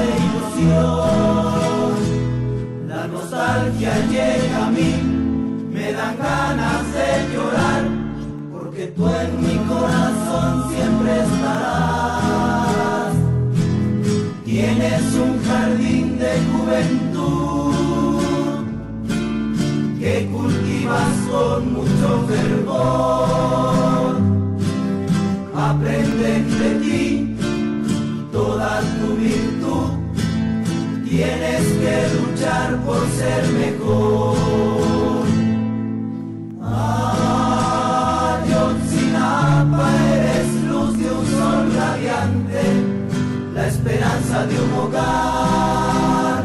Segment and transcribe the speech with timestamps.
[0.00, 1.92] De ilusión.
[2.88, 4.92] La nostalgia llega a mí,
[5.72, 7.82] me dan ganas de llorar,
[8.52, 13.12] porque tú en mi corazón siempre estarás.
[14.44, 17.74] Tienes un jardín de juventud
[19.98, 24.12] que cultivas con mucho fervor.
[25.54, 26.59] Aprenden
[31.20, 35.26] tienes que luchar por ser mejor.
[38.42, 42.62] Ayotzinapa, eres luz de un sol radiante,
[43.54, 46.42] la esperanza de un hogar.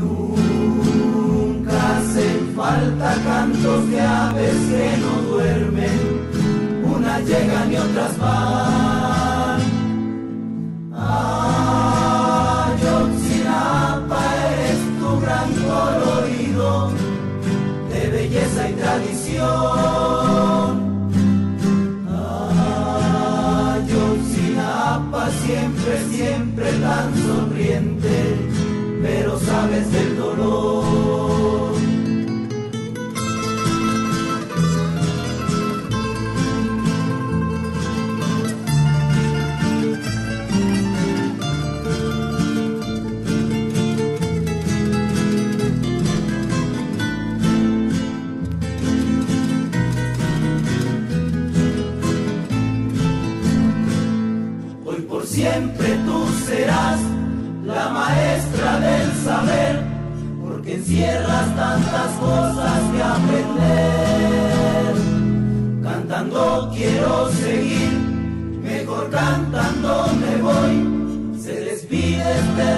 [0.00, 5.98] Nunca hacen falta cantos de aves que no duermen,
[6.94, 8.27] unas llegan y otras van.
[55.38, 56.98] Siempre tú serás
[57.64, 59.84] la maestra del saber,
[60.42, 64.94] porque encierras tantas cosas que aprender.
[65.84, 67.92] Cantando quiero seguir,
[68.64, 72.68] mejor cantando me voy, se despide este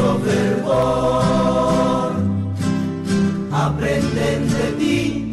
[0.00, 2.12] mucho fervor.
[3.52, 5.32] Aprenden de ti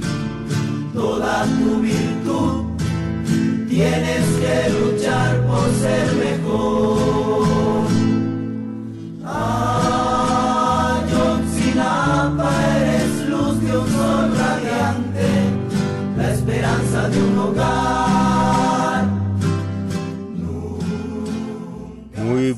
[0.94, 2.66] toda tu virtud,
[3.70, 6.97] tienes que luchar por ser mejor.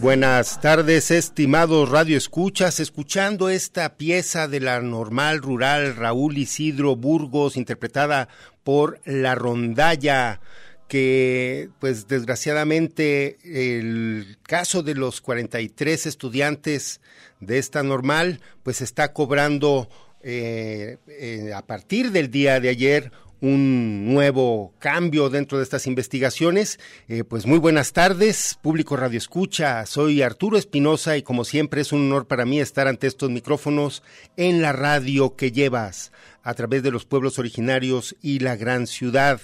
[0.02, 7.58] Buenas tardes, estimados Radio Escuchas, escuchando esta pieza de la normal rural Raúl Isidro Burgos,
[7.58, 8.30] interpretada
[8.64, 10.40] por La Rondalla,
[10.88, 17.02] que pues desgraciadamente el caso de los 43 estudiantes
[17.40, 19.90] de esta normal pues está cobrando
[20.22, 26.80] eh, eh, a partir del día de ayer un nuevo cambio dentro de estas investigaciones.
[27.08, 29.86] Eh, pues muy buenas tardes, público Radio Escucha.
[29.86, 34.04] Soy Arturo Espinosa y como siempre es un honor para mí estar ante estos micrófonos
[34.36, 36.12] en la radio que llevas
[36.44, 39.42] a través de los pueblos originarios y la gran ciudad.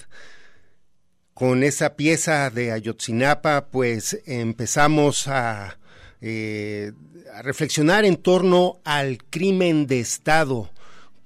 [1.32, 5.78] Con esa pieza de Ayotzinapa, pues empezamos a,
[6.22, 6.92] eh,
[7.34, 10.70] a reflexionar en torno al crimen de Estado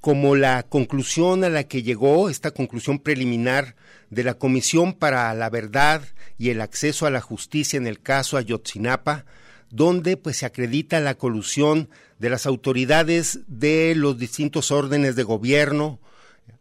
[0.01, 3.77] como la conclusión a la que llegó esta conclusión preliminar
[4.09, 6.03] de la Comisión para la Verdad
[6.39, 9.27] y el Acceso a la Justicia en el caso Ayotzinapa,
[9.71, 16.01] donde pues se acredita la colusión de las autoridades de los distintos órdenes de gobierno,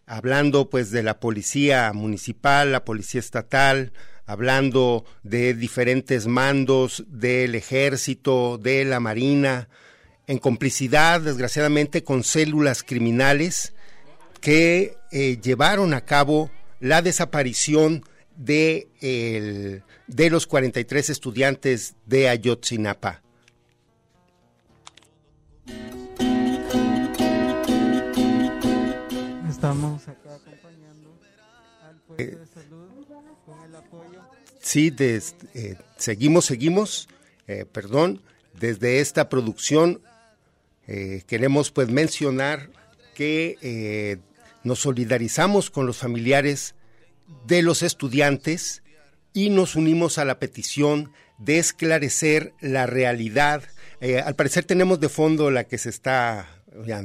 [0.05, 3.93] hablando pues de la policía municipal, la policía estatal,
[4.25, 9.69] hablando de diferentes mandos del ejército, de la marina,
[10.29, 13.73] en complicidad, desgraciadamente, con células criminales
[14.41, 18.03] que eh, llevaron a cabo la desaparición
[18.37, 23.23] de, el, de los 43 estudiantes de Ayotzinapa.
[29.49, 31.19] Estamos acá acompañando
[31.81, 32.87] al puesto de salud
[33.47, 34.21] con el apoyo.
[34.61, 37.09] Sí, des, eh, seguimos, seguimos,
[37.47, 38.21] eh, perdón,
[38.53, 40.03] desde esta producción
[40.91, 42.71] eh, queremos pues mencionar
[43.13, 44.17] que eh,
[44.63, 46.73] nos solidarizamos con los familiares
[47.45, 48.81] de los estudiantes
[49.31, 53.61] y nos unimos a la petición de esclarecer la realidad.
[54.01, 56.58] Eh, al parecer tenemos de fondo la que se está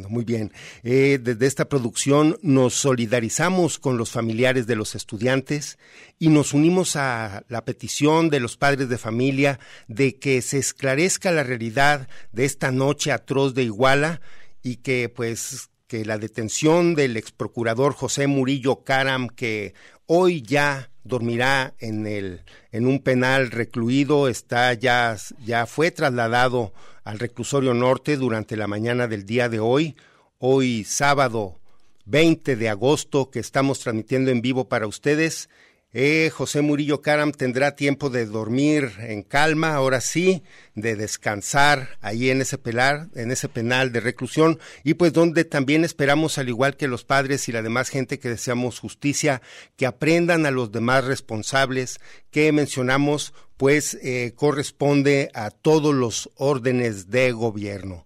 [0.09, 0.53] muy bien.
[0.83, 5.79] Eh, desde esta producción nos solidarizamos con los familiares de los estudiantes
[6.19, 9.59] y nos unimos a la petición de los padres de familia
[9.89, 14.21] de que se esclarezca la realidad de esta noche atroz de Iguala
[14.63, 19.75] y que pues que la detención del ex procurador José Murillo Caram, que
[20.07, 22.41] hoy ya dormirá en el
[22.73, 26.73] en un penal recluido, está ya ya fue trasladado
[27.05, 29.95] al reclusorio norte durante la mañana del día de hoy,
[30.39, 31.61] hoy sábado
[32.07, 35.49] 20 de agosto que estamos transmitiendo en vivo para ustedes.
[35.97, 40.43] Eh, José Murillo Caram tendrá tiempo de dormir en calma, ahora sí,
[40.75, 45.85] de descansar ahí en ese pelar, en ese penal de reclusión, y pues donde también
[45.85, 49.41] esperamos, al igual que los padres y la demás gente que deseamos justicia,
[49.77, 52.01] que aprendan a los demás responsables
[52.33, 58.05] que mencionamos, pues eh, corresponde a todos los órdenes de gobierno.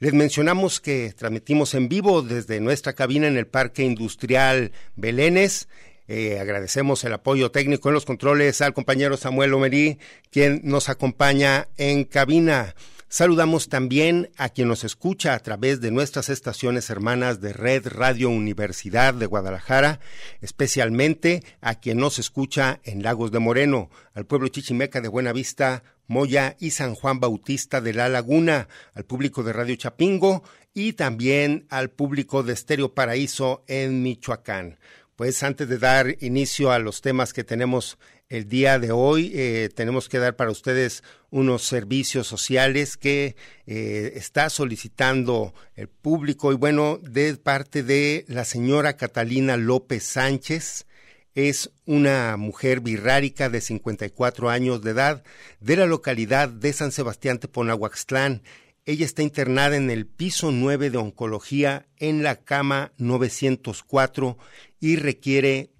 [0.00, 5.68] Les mencionamos que transmitimos en vivo desde nuestra cabina en el Parque Industrial Belénes
[6.14, 9.98] eh, agradecemos el apoyo técnico en los controles al compañero Samuel Omerí,
[10.30, 12.74] quien nos acompaña en cabina.
[13.08, 18.28] Saludamos también a quien nos escucha a través de nuestras estaciones hermanas de Red Radio
[18.28, 20.00] Universidad de Guadalajara,
[20.42, 26.56] especialmente a quien nos escucha en Lagos de Moreno, al pueblo chichimeca de Buenavista, Moya
[26.60, 30.42] y San Juan Bautista de La Laguna, al público de Radio Chapingo
[30.74, 34.78] y también al público de Estéreo Paraíso en Michoacán.
[35.16, 37.98] Pues antes de dar inicio a los temas que tenemos
[38.30, 43.36] el día de hoy, eh, tenemos que dar para ustedes unos servicios sociales que
[43.66, 50.86] eh, está solicitando el público y bueno, de parte de la señora Catalina López Sánchez.
[51.34, 55.24] Es una mujer birrárica de 54 años de edad
[55.60, 58.42] de la localidad de San Sebastián Teponahuaxtlán.
[58.84, 64.36] Ella está internada en el piso 9 de oncología en la cama 904
[64.82, 65.70] y requiere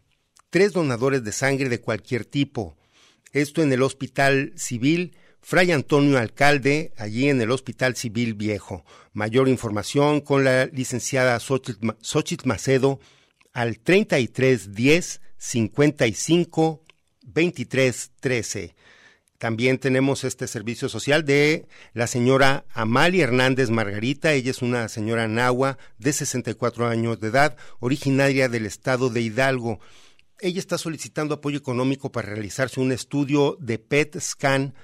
[0.48, 2.76] tres donadores de sangre de cualquier tipo.
[3.32, 8.84] Esto en el Hospital Civil Fray Antonio Alcalde, allí en el Hospital Civil Viejo.
[9.12, 13.00] Mayor información con la licenciada Xochitl Macedo
[13.52, 16.84] al 3310 55
[17.26, 18.74] 23 13.
[19.42, 24.34] También tenemos este servicio social de la señora Amalia Hernández Margarita.
[24.34, 29.80] Ella es una señora nahua de 64 años de edad, originaria del estado de Hidalgo.
[30.38, 34.74] Ella está solicitando apoyo económico para realizarse un estudio de PET scan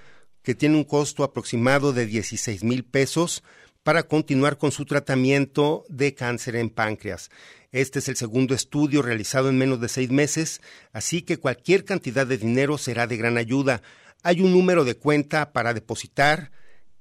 [0.43, 3.45] que tiene un costo aproximado de 16 mil pesos
[3.85, 7.31] para continuar con su tratamiento de cáncer en páncreas.
[7.71, 10.61] Este es el segundo estudio realizado en menos de seis meses,
[10.93, 13.83] así que cualquier cantidad de dinero será de gran ayuda
[14.29, 16.51] hay un número de cuenta para depositar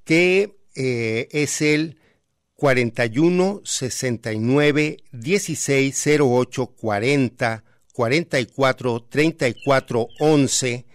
[0.06, 2.00] que eh, es el
[2.56, 10.86] 41 69 16 08 40 44 34 11.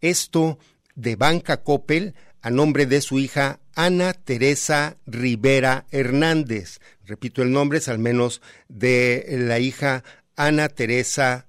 [0.00, 0.60] Esto
[0.94, 6.78] de Banca Coppel a nombre de su hija Ana Teresa Rivera Hernández.
[7.04, 10.04] Repito el nombre, es al menos de la hija
[10.36, 11.48] Ana Teresa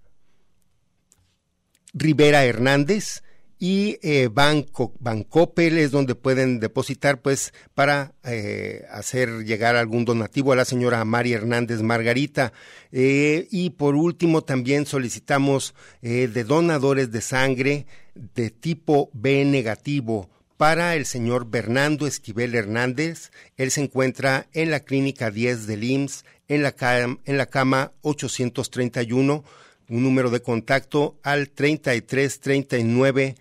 [1.93, 3.21] Rivera Hernández
[3.63, 10.51] y eh, Banco, Bancopel es donde pueden depositar pues para eh, hacer llegar algún donativo
[10.51, 12.53] a la señora María Hernández Margarita
[12.91, 20.27] eh, y por último también solicitamos de donadores de sangre de tipo B negativo
[20.57, 23.29] para el señor Bernardo Esquivel Hernández.
[23.57, 26.73] Él se encuentra en la clínica 10 del IMSS en la,
[27.25, 29.43] en la cama 831
[29.91, 33.35] un número de contacto al 3339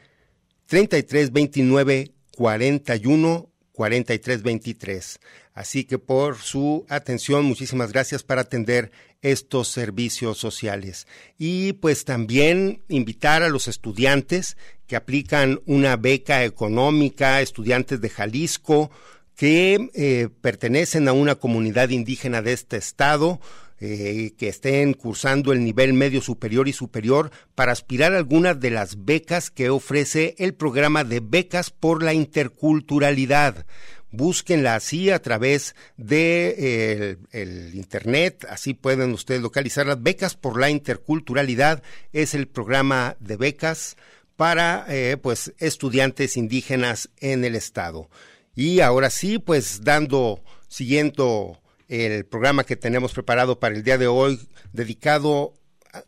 [0.70, 5.20] 33 29 41 43 23.
[5.52, 11.08] Así que por su atención, muchísimas gracias para atender estos servicios sociales.
[11.38, 18.92] Y pues también invitar a los estudiantes que aplican una beca económica, estudiantes de Jalisco,
[19.34, 23.40] que eh, pertenecen a una comunidad indígena de este estado,
[23.80, 28.70] eh, que estén cursando el nivel medio superior y superior para aspirar a algunas de
[28.70, 33.66] las becas que ofrece el programa de becas por la interculturalidad.
[34.12, 40.68] Búsquenla así a través de el, internet, así pueden ustedes localizar las becas por la
[40.68, 41.82] interculturalidad.
[42.12, 43.96] Es el programa de becas
[44.40, 48.08] para eh, pues estudiantes indígenas en el estado.
[48.54, 51.60] Y ahora sí, pues dando, siguiendo
[51.90, 54.40] el programa que tenemos preparado para el día de hoy,
[54.72, 55.54] dedicado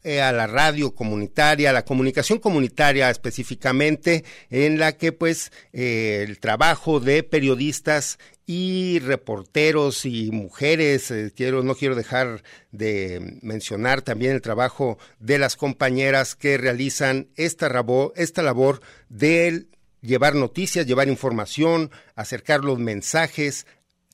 [0.04, 6.24] eh, a la radio comunitaria, a la comunicación comunitaria específicamente, en la que pues eh,
[6.26, 14.02] el trabajo de periodistas y reporteros y mujeres, eh, quiero, no quiero dejar de mencionar
[14.02, 17.68] también el trabajo de las compañeras que realizan esta
[18.14, 19.66] esta labor de
[20.00, 23.66] llevar noticias, llevar información, acercar los mensajes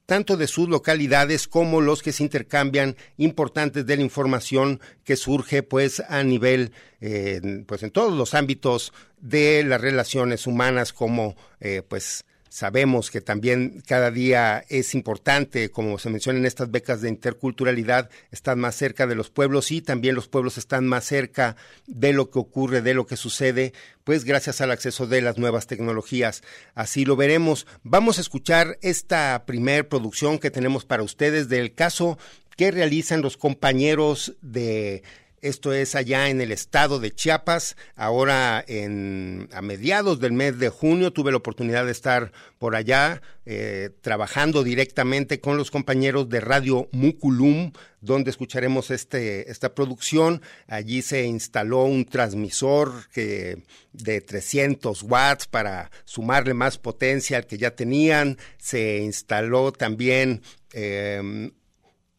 [0.09, 5.63] tanto de sus localidades como los que se intercambian importantes de la información que surge
[5.63, 6.73] pues a nivel
[7.03, 12.25] eh, pues en todos los ámbitos de las relaciones humanas como eh, pues
[12.59, 18.11] Sabemos que también cada día es importante, como se menciona en estas becas de interculturalidad,
[18.33, 21.55] están más cerca de los pueblos y también los pueblos están más cerca
[21.87, 25.69] de lo que ocurre, de lo que sucede, pues gracias al acceso de las nuevas
[25.69, 26.43] tecnologías.
[26.75, 27.65] Así lo veremos.
[27.85, 32.19] Vamos a escuchar esta primer producción que tenemos para ustedes del caso
[32.57, 35.05] que realizan los compañeros de
[35.43, 37.77] esto es allá en el estado de Chiapas.
[37.95, 43.23] Ahora, en, a mediados del mes de junio, tuve la oportunidad de estar por allá
[43.47, 50.43] eh, trabajando directamente con los compañeros de Radio Muculum, donde escucharemos este, esta producción.
[50.67, 57.75] Allí se instaló un transmisor de 300 watts para sumarle más potencia al que ya
[57.75, 58.39] tenían.
[58.59, 60.43] Se instaló también
[60.73, 61.51] eh,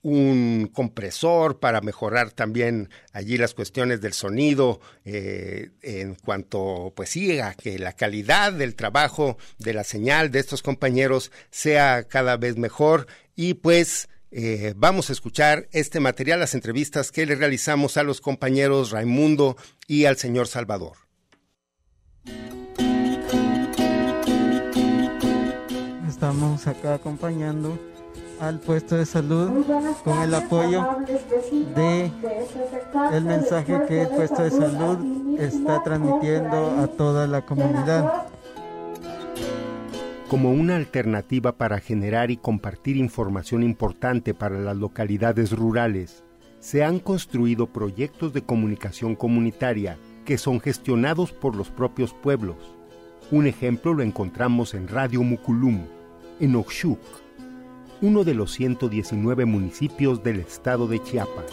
[0.01, 7.39] un compresor para mejorar también allí las cuestiones del sonido eh, en cuanto pues sí
[7.39, 12.55] a que la calidad del trabajo de la señal de estos compañeros sea cada vez
[12.55, 18.03] mejor y pues eh, vamos a escuchar este material, las entrevistas que le realizamos a
[18.03, 20.97] los compañeros Raimundo y al señor Salvador.
[26.07, 27.79] Estamos acá acompañando
[28.39, 29.65] al puesto de salud
[30.03, 30.85] con el apoyo
[31.75, 32.11] de
[33.13, 38.27] el mensaje que el puesto de salud está transmitiendo a toda la comunidad.
[40.29, 46.23] Como una alternativa para generar y compartir información importante para las localidades rurales,
[46.59, 52.57] se han construido proyectos de comunicación comunitaria que son gestionados por los propios pueblos.
[53.31, 55.85] Un ejemplo lo encontramos en Radio Muculum,
[56.39, 56.99] en Oxuc,
[58.01, 61.45] uno de los 119 municipios del estado de Chiapas.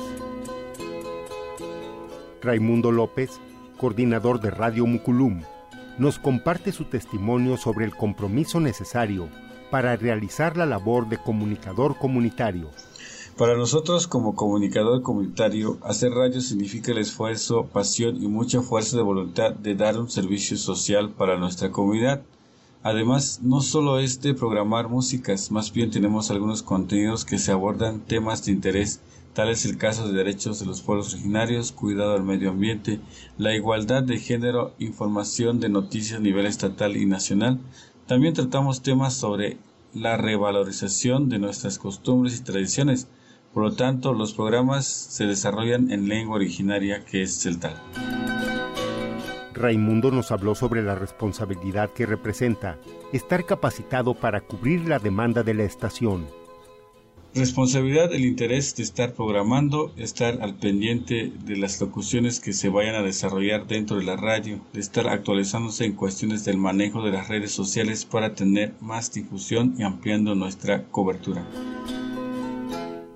[2.40, 3.40] Raimundo López,
[3.76, 5.42] coordinador de Radio Muculum,
[5.98, 9.28] nos comparte su testimonio sobre el compromiso necesario
[9.72, 12.70] para realizar la labor de comunicador comunitario.
[13.36, 19.02] Para nosotros como comunicador comunitario, hacer radio significa el esfuerzo, pasión y mucha fuerza de
[19.02, 22.22] voluntad de dar un servicio social para nuestra comunidad
[22.82, 28.00] Además, no solo es de programar músicas, más bien tenemos algunos contenidos que se abordan
[28.00, 29.00] temas de interés,
[29.34, 33.00] tal es el caso de derechos de los pueblos originarios, cuidado del medio ambiente,
[33.38, 37.60] la igualdad de género, información de noticias a nivel estatal y nacional.
[38.06, 39.58] También tratamos temas sobre
[39.92, 43.08] la revalorización de nuestras costumbres y tradiciones.
[43.52, 47.82] Por lo tanto, los programas se desarrollan en lengua originaria que es celtal.
[49.56, 52.78] Raimundo nos habló sobre la responsabilidad que representa
[53.12, 56.26] estar capacitado para cubrir la demanda de la estación.
[57.34, 62.94] Responsabilidad, el interés de estar programando, estar al pendiente de las locuciones que se vayan
[62.94, 67.28] a desarrollar dentro de la radio, de estar actualizándose en cuestiones del manejo de las
[67.28, 71.46] redes sociales para tener más difusión y ampliando nuestra cobertura.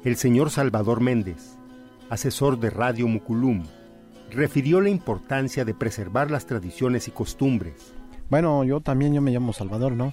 [0.04, 1.56] El señor Salvador Méndez,
[2.10, 3.64] asesor de Radio Muculum,
[4.30, 7.94] refirió la importancia de preservar las tradiciones y costumbres.
[8.28, 10.12] Bueno, yo también yo me llamo Salvador, ¿no?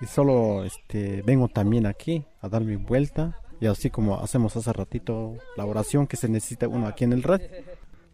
[0.00, 4.72] y solo este vengo también aquí a dar mi vuelta y así como hacemos hace
[4.72, 7.40] ratito la oración que se necesita uno aquí en el red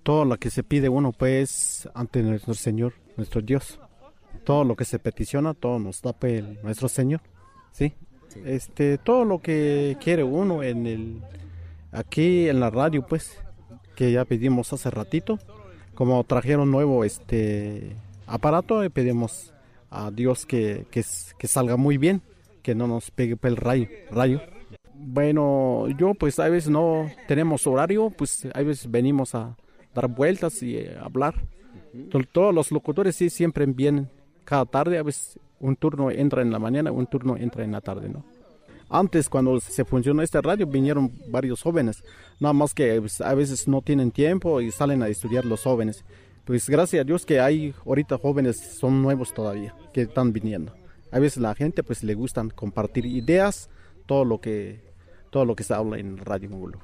[0.03, 3.79] todo lo que se pide uno pues ante nuestro Señor nuestro Dios
[4.45, 7.21] todo lo que se peticiona todo nos da pues, nuestro Señor
[7.73, 7.95] sí
[8.45, 11.23] este todo lo que quiere uno en el
[11.93, 13.39] aquí en la radio pues
[13.95, 15.39] que ya pedimos hace ratito
[15.95, 17.93] como trajeron nuevo este
[18.27, 19.53] aparato y pedimos
[19.91, 21.03] a Dios que, que,
[21.47, 22.21] salga muy bien,
[22.63, 24.41] que no nos pegue el rayo, rayo.
[24.95, 29.57] Bueno, yo pues a veces no tenemos horario, pues a veces venimos a
[29.95, 31.35] dar vueltas y eh, hablar.
[32.33, 34.09] Todos los locutores sí siempre vienen
[34.45, 37.81] cada tarde, a veces un turno entra en la mañana, un turno entra en la
[37.81, 38.25] tarde, ¿no?
[38.88, 42.05] Antes, cuando se funcionó este radio, vinieron varios jóvenes,
[42.38, 46.05] nada más que pues, a veces no tienen tiempo y salen a estudiar los jóvenes
[46.45, 50.75] pues gracias a Dios que hay ahorita jóvenes, son nuevos todavía, que están viniendo.
[51.11, 53.71] A veces la gente pues le gustan compartir ideas,
[54.07, 54.83] todo lo que,
[55.31, 56.79] todo lo que se habla en Radio Módulo.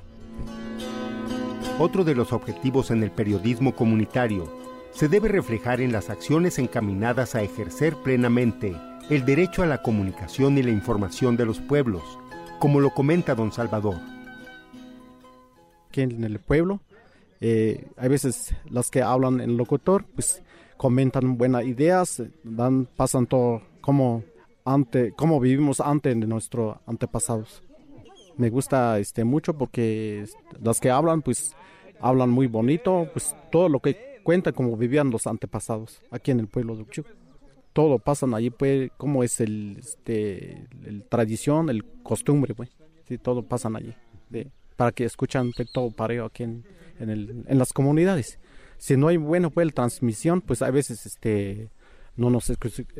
[1.78, 4.50] Otro de los objetivos en el periodismo comunitario
[4.92, 8.75] se debe reflejar en las acciones encaminadas a ejercer plenamente
[9.09, 12.02] el derecho a la comunicación y la información de los pueblos,
[12.59, 13.97] como lo comenta don Salvador.
[15.90, 16.80] Que en el pueblo
[17.40, 20.42] eh, hay veces las que hablan en locutor, pues
[20.76, 24.23] comentan buenas ideas, dan, pasan todo como,
[24.64, 27.62] ante, como vivimos antes de nuestros antepasados.
[28.37, 30.25] Me gusta este, mucho porque
[30.62, 31.54] las que hablan, pues
[32.00, 36.47] hablan muy bonito, pues todo lo que cuentan como vivían los antepasados aquí en el
[36.47, 37.07] pueblo de Uchuc.
[37.80, 42.68] Todo pasan allí, pues, como es el, este, el tradición, el costumbre, pues.
[43.08, 43.94] Sí, todo pasan allí.
[44.76, 46.62] Para que escuchan todo pareo aquí en,
[47.49, 48.38] las comunidades.
[48.76, 51.71] Si no hay buena pues, transmisión, pues a veces este,
[52.16, 52.52] no, nos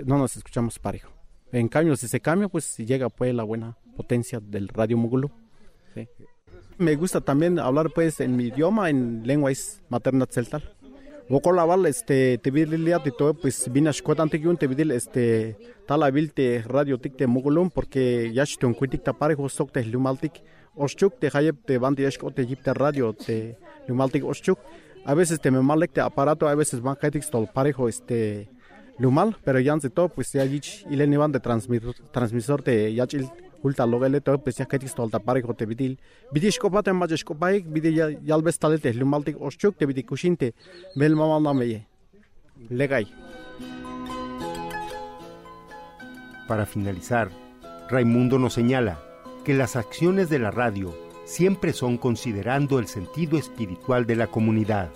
[0.07, 1.13] no nos escuchamos parejo.
[1.53, 5.31] En cambio, si se cambia, pues llega pues la buena potencia del radio Mugulo.
[6.79, 10.27] Me gusta también hablar pues en mi idioma, en lengua es materna
[11.31, 11.31] celtal.
[11.31, 17.17] Vokolaval este tebililia todo pues vine a shkotante que un tevidil este talabilte radio tic
[17.17, 20.43] de Mugulum porque ya shton kuitik ta parejo sok te lumaltik
[20.75, 24.59] oschuk te hayep te bandi eshko te yip radio te lumaltik oschuk.
[25.05, 28.51] A veces te me malek te aparato, a veces van kaitik stol parejo este
[28.99, 32.93] lumal, pero ya de todo pues ya yich y le van de transmisor transmisor te
[32.93, 33.31] yachil
[33.63, 34.21] logele
[36.93, 37.67] majesh kopaik
[38.25, 40.55] yalbes talete lumaltik oschuk te kushinte
[40.97, 41.87] nameye.
[46.49, 47.31] Para finalizar,
[47.89, 48.99] Raimundo nos señala
[49.45, 50.95] que las acciones de la radio
[51.25, 54.91] siempre son considerando el sentido espiritual de la comunidad.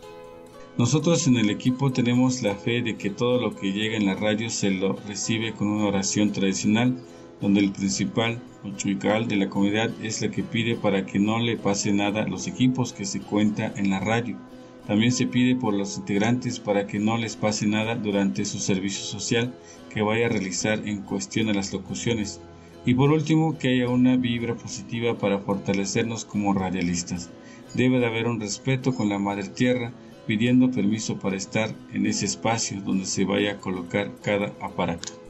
[0.77, 4.17] Nosotros en el equipo tenemos la fe de que todo lo que llega en la
[4.17, 6.97] radio se lo recibe con una oración tradicional,
[7.45, 8.41] donde el principal
[8.79, 12.27] chuical de la comunidad es la que pide para que no le pase nada a
[12.27, 14.39] los equipos que se cuenta en la radio.
[14.87, 19.05] También se pide por los integrantes para que no les pase nada durante su servicio
[19.05, 19.55] social
[19.93, 22.41] que vaya a realizar en cuestión a las locuciones.
[22.87, 27.29] Y por último, que haya una vibra positiva para fortalecernos como radialistas.
[27.75, 29.93] Debe de haber un respeto con la Madre Tierra,
[30.27, 35.24] pidiendo permiso para estar en ese espacio donde se vaya a colocar cada aparato.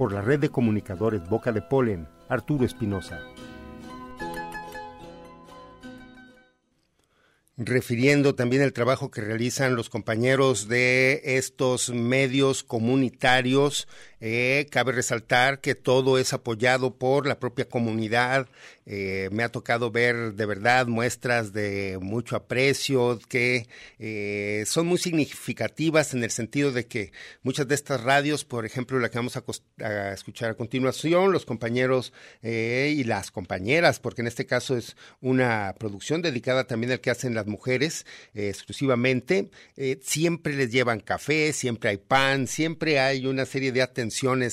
[0.00, 3.20] Por la red de comunicadores Boca de Polen, Arturo Espinosa.
[7.62, 13.86] refiriendo también el trabajo que realizan los compañeros de estos medios comunitarios
[14.20, 18.48] eh, cabe resaltar que todo es apoyado por la propia comunidad.
[18.84, 24.98] Eh, me ha tocado ver de verdad muestras de mucho aprecio que eh, son muy
[24.98, 29.36] significativas en el sentido de que muchas de estas radios, por ejemplo, la que vamos
[29.36, 35.74] a, escuchar a continuación, los compañeros y las compañeras, porque en este caso es una
[35.78, 39.50] producción dedicada también al que hacen las mujeres exclusivamente,
[40.02, 44.09] siempre les llevan café, siempre hay pan, siempre hay una serie de atenciones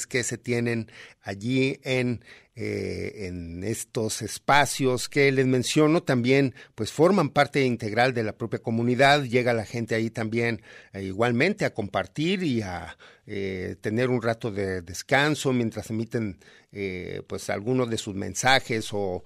[0.07, 0.91] que se tienen
[1.21, 2.21] allí en,
[2.55, 8.59] eh, en estos espacios que les menciono también pues forman parte integral de la propia
[8.59, 10.61] comunidad, llega la gente ahí también
[10.93, 16.39] eh, igualmente a compartir y a eh, tener un rato de descanso mientras emiten
[17.27, 19.23] pues algunos de sus mensajes o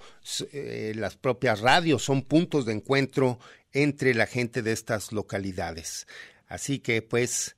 [0.96, 3.40] las propias radios son puntos de encuentro
[3.74, 6.08] entre la gente de estas localidades.
[6.48, 7.58] Así que pues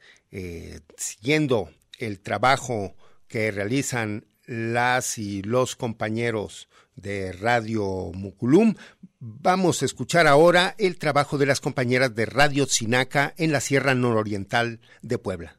[0.97, 2.95] siguiendo el trabajo
[3.27, 8.75] que realizan las y los compañeros de Radio Muculum.
[9.19, 13.95] Vamos a escuchar ahora el trabajo de las compañeras de Radio Sinaca en la Sierra
[13.95, 15.57] Nororiental de Puebla.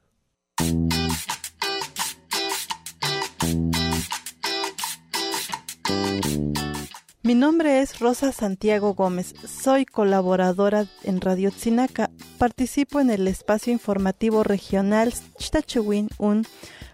[7.25, 12.11] Mi nombre es Rosa Santiago Gómez, soy colaboradora en Radio Sinaca.
[12.37, 16.47] Participo en el espacio informativo regional Chtachuwin Un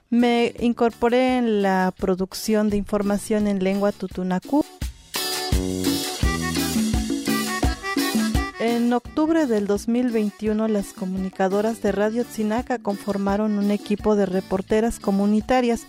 [0.08, 4.64] me incorporé en la producción de información en lengua tutunacú.
[8.60, 15.86] En octubre del 2021, las comunicadoras de Radio Tzinaca conformaron un equipo de reporteras comunitarias.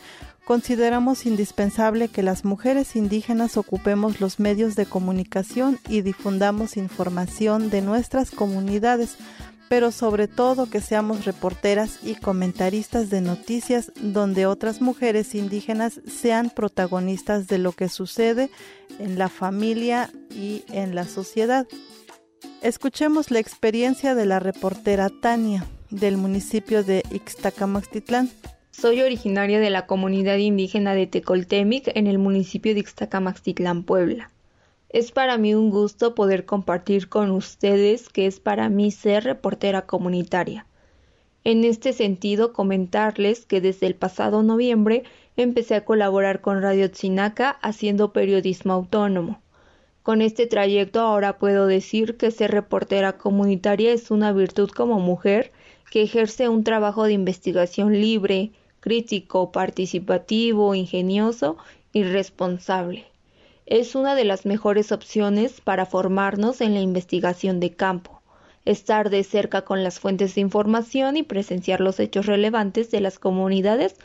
[0.52, 7.82] Consideramos indispensable que las mujeres indígenas ocupemos los medios de comunicación y difundamos información de
[7.82, 9.16] nuestras comunidades
[9.70, 16.50] pero sobre todo que seamos reporteras y comentaristas de noticias donde otras mujeres indígenas sean
[16.50, 18.50] protagonistas de lo que sucede
[19.00, 21.66] en la familia y en la sociedad.
[22.62, 28.30] Escuchemos la experiencia de la reportera Tania del municipio de Ixtacamaxtitlán.
[28.72, 34.32] Soy originaria de la comunidad indígena de Tecoltemic en el municipio de Ixtacamaxtitlán, Puebla.
[34.88, 39.86] Es para mí un gusto poder compartir con ustedes que es para mí ser reportera
[39.86, 40.66] comunitaria.
[41.44, 45.04] En este sentido, comentarles que desde el pasado noviembre
[45.36, 49.42] empecé a colaborar con Radio Tzinaca haciendo periodismo autónomo.
[50.02, 55.52] Con este trayecto ahora puedo decir que ser reportera comunitaria es una virtud como mujer
[55.92, 61.56] que ejerce un trabajo de investigación libre, crítico, participativo, ingenioso
[61.94, 63.06] y responsable
[63.72, 68.22] es una de las mejores opciones para formarnos en la investigación de campo,
[68.66, 73.18] estar de cerca con las fuentes de información y presenciar los hechos relevantes de las
[73.18, 73.96] comunidades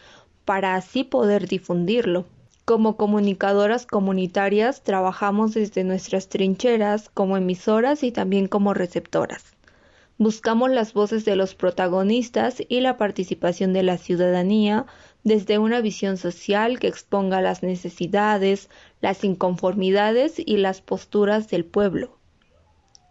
[0.44, 2.26] para así poder difundirlo.
[2.64, 9.55] Como comunicadoras comunitarias trabajamos desde nuestras trincheras como emisoras y también como receptoras.
[10.18, 14.86] Buscamos las voces de los protagonistas y la participación de la ciudadanía
[15.24, 18.70] desde una visión social que exponga las necesidades,
[19.02, 22.16] las inconformidades y las posturas del pueblo.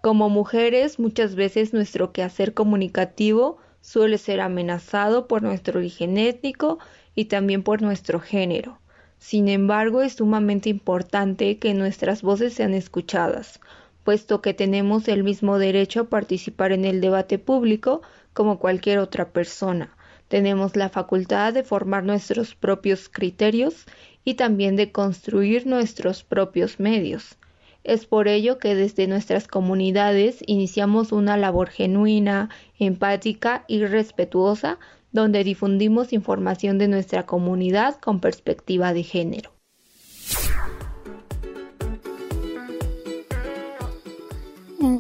[0.02, 6.80] Como mujeres, muchas veces nuestro quehacer comunicativo suele ser amenazado por nuestro origen étnico
[7.14, 8.80] y también por nuestro género.
[9.20, 13.60] Sin embargo, es sumamente importante que nuestras voces sean escuchadas,
[14.06, 19.32] puesto que tenemos el mismo derecho a participar en el debate público como cualquier otra
[19.32, 19.98] persona.
[20.28, 23.86] Tenemos la facultad de formar nuestros propios criterios
[24.24, 27.38] y también de construir nuestros propios medios.
[27.84, 34.78] Es por ello que desde nuestras comunidades iniciamos una labor genuina, empática y respetuosa
[35.12, 39.55] donde difundimos información de nuestra comunidad con perspectiva de género.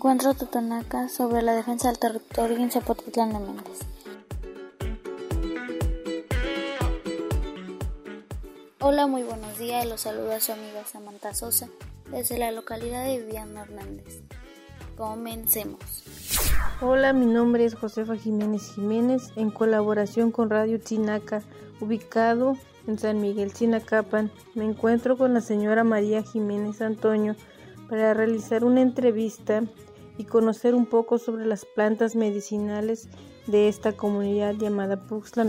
[0.05, 3.79] Encuentro Totonaca sobre la defensa del territorio en Zapotitlán de Méndez.
[8.79, 9.87] Hola, muy buenos días.
[9.87, 11.69] Los saluda su amiga Samantha Sosa
[12.11, 14.21] desde la localidad de Viviana Hernández.
[14.95, 15.79] Comencemos.
[16.81, 21.41] Hola, mi nombre es Josefa Jiménez Jiménez en colaboración con Radio Chinaca,
[21.81, 24.31] ubicado en San Miguel Chinacapan.
[24.53, 27.35] Me encuentro con la señora María Jiménez Antonio
[27.89, 29.63] para realizar una entrevista
[30.17, 33.09] y conocer un poco sobre las plantas medicinales
[33.47, 35.45] de esta comunidad llamada Puxla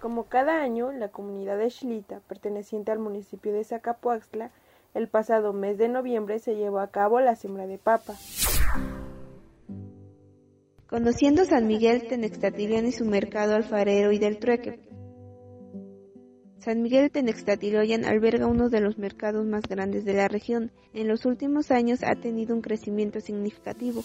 [0.00, 4.50] Como cada año, la comunidad de Xilita, perteneciente al municipio de Zacapuaxtla,
[4.94, 8.14] el pasado mes de noviembre se llevó a cabo la siembra de papa.
[10.88, 14.87] Conociendo San Miguel Tenextatilian y su mercado alfarero y del trueque,
[16.68, 20.70] San Miguel Tenextatiloyan alberga uno de los mercados más grandes de la región.
[20.92, 24.04] En los últimos años ha tenido un crecimiento significativo.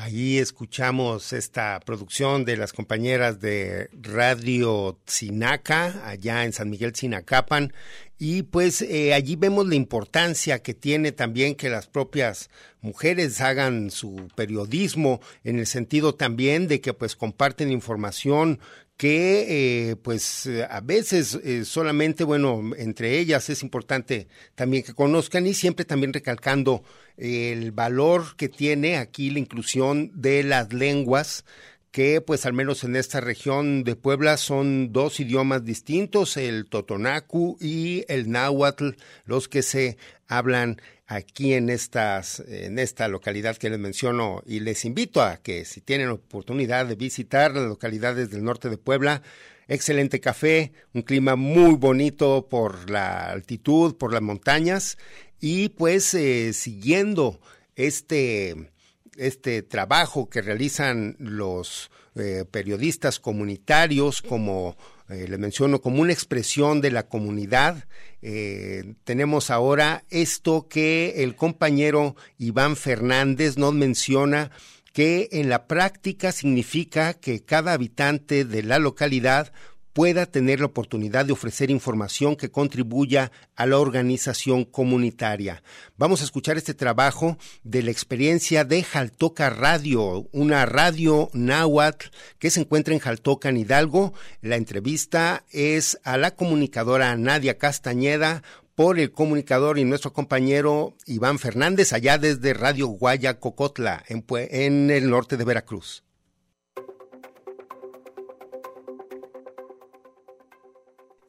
[0.00, 7.72] Ahí escuchamos esta producción de las compañeras de Radio Tzinaca, allá en San Miguel Tzinacapan,
[8.16, 12.48] y pues eh, allí vemos la importancia que tiene también que las propias
[12.80, 18.60] mujeres hagan su periodismo, en el sentido también de que pues comparten información
[18.98, 24.92] que eh, pues eh, a veces eh, solamente, bueno, entre ellas es importante también que
[24.92, 26.82] conozcan y siempre también recalcando
[27.16, 31.44] el valor que tiene aquí la inclusión de las lenguas
[31.90, 37.56] que pues al menos en esta región de Puebla son dos idiomas distintos, el totonacu
[37.60, 38.90] y el náhuatl,
[39.24, 39.96] los que se
[40.26, 44.42] hablan aquí en estas en esta localidad que les menciono.
[44.46, 48.78] Y les invito a que si tienen oportunidad de visitar las localidades del norte de
[48.78, 49.22] Puebla,
[49.66, 54.98] excelente café, un clima muy bonito por la altitud, por las montañas.
[55.40, 57.40] Y pues eh, siguiendo
[57.76, 58.70] este
[59.18, 64.76] este trabajo que realizan los eh, periodistas comunitarios como
[65.08, 67.86] eh, le menciono como una expresión de la comunidad.
[68.22, 74.50] Eh, tenemos ahora esto que el compañero Iván Fernández nos menciona
[74.92, 79.52] que en la práctica significa que cada habitante de la localidad
[79.98, 85.64] pueda tener la oportunidad de ofrecer información que contribuya a la organización comunitaria.
[85.96, 92.50] Vamos a escuchar este trabajo de la experiencia de Jaltoca Radio, una radio náhuatl que
[92.50, 94.14] se encuentra en Jaltoca, en Hidalgo.
[94.40, 98.44] La entrevista es a la comunicadora Nadia Castañeda
[98.76, 104.92] por el comunicador y nuestro compañero Iván Fernández, allá desde Radio Guaya Cocotla, en, en
[104.92, 106.04] el norte de Veracruz.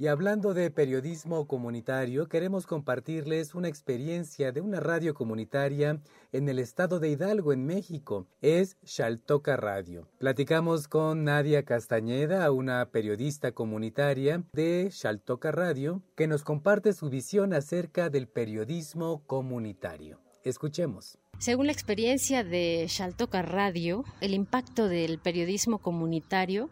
[0.02, 6.00] Y hablando de periodismo comunitario, queremos compartirles una experiencia de una radio comunitaria
[6.32, 8.26] en el estado de Hidalgo, en México.
[8.42, 10.08] Es Xaltoca Radio.
[10.18, 17.54] Platicamos con Nadia Castañeda, una periodista comunitaria de Xaltoca Radio, que nos comparte su visión
[17.54, 20.22] acerca del periodismo comunitario.
[20.46, 21.18] Escuchemos.
[21.40, 26.70] Según la experiencia de Xaltoca Radio, el impacto del periodismo comunitario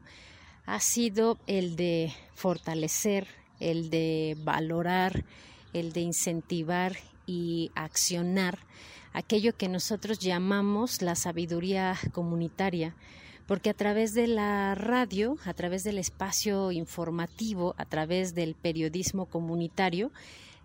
[0.68, 3.26] ha sido el de fortalecer,
[3.60, 5.24] el de valorar,
[5.74, 8.60] el de incentivar y accionar
[9.14, 12.96] aquello que nosotros llamamos la sabiduría comunitaria,
[13.48, 19.26] porque a través de la radio, a través del espacio informativo, a través del periodismo
[19.26, 20.12] comunitario,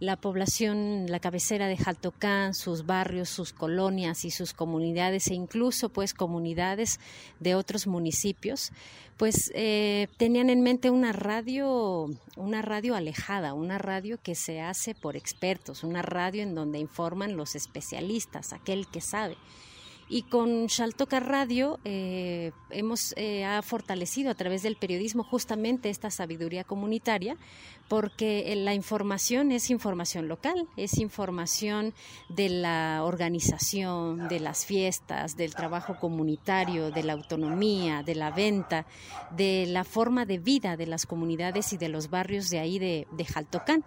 [0.01, 5.89] la población, la cabecera de Jaltocán, sus barrios, sus colonias y sus comunidades e incluso
[5.91, 6.99] pues comunidades
[7.41, 8.73] de otros municipios,
[9.17, 14.95] pues eh, tenían en mente una radio, una radio alejada, una radio que se hace
[14.95, 19.37] por expertos, una radio en donde informan los especialistas, aquel que sabe.
[20.09, 26.11] Y con Shaltoka Radio eh, hemos eh, ha fortalecido a través del periodismo justamente esta
[26.11, 27.37] sabiduría comunitaria,
[27.89, 31.95] porque la información es información local, es información
[32.29, 38.87] de la organización, de las fiestas, del trabajo comunitario, de la autonomía, de la venta,
[39.31, 43.07] de la forma de vida de las comunidades y de los barrios de ahí de,
[43.13, 43.85] de Jaltocán.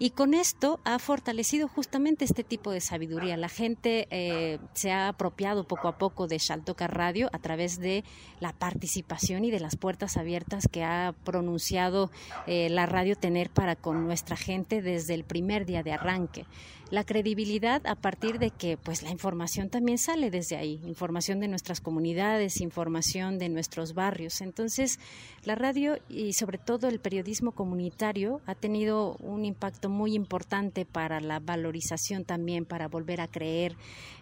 [0.00, 3.36] Y con esto ha fortalecido justamente este tipo de sabiduría.
[3.36, 8.04] La gente eh, se ha apropiado poco a poco de Shaltoka Radio a través de
[8.38, 12.12] la participación y de las puertas abiertas que ha pronunciado
[12.46, 16.46] eh, la radio tener para con nuestra gente desde el primer día de arranque
[16.90, 21.48] la credibilidad a partir de que pues la información también sale desde ahí, información de
[21.48, 24.40] nuestras comunidades, información de nuestros barrios.
[24.40, 24.98] Entonces,
[25.44, 31.20] la radio y sobre todo el periodismo comunitario ha tenido un impacto muy importante para
[31.20, 33.76] la valorización también, para volver a creer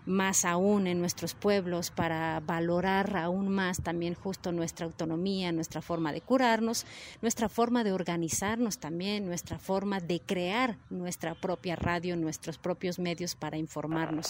[0.05, 6.13] más aún en nuestros pueblos, para valorar aún más también justo nuestra autonomía, nuestra forma
[6.13, 6.87] de curarnos,
[7.23, 13.35] nuestra forma de organizarnos también, nuestra forma de crear nuestra propia radio, nuestros propios medios
[13.35, 14.27] para informarnos.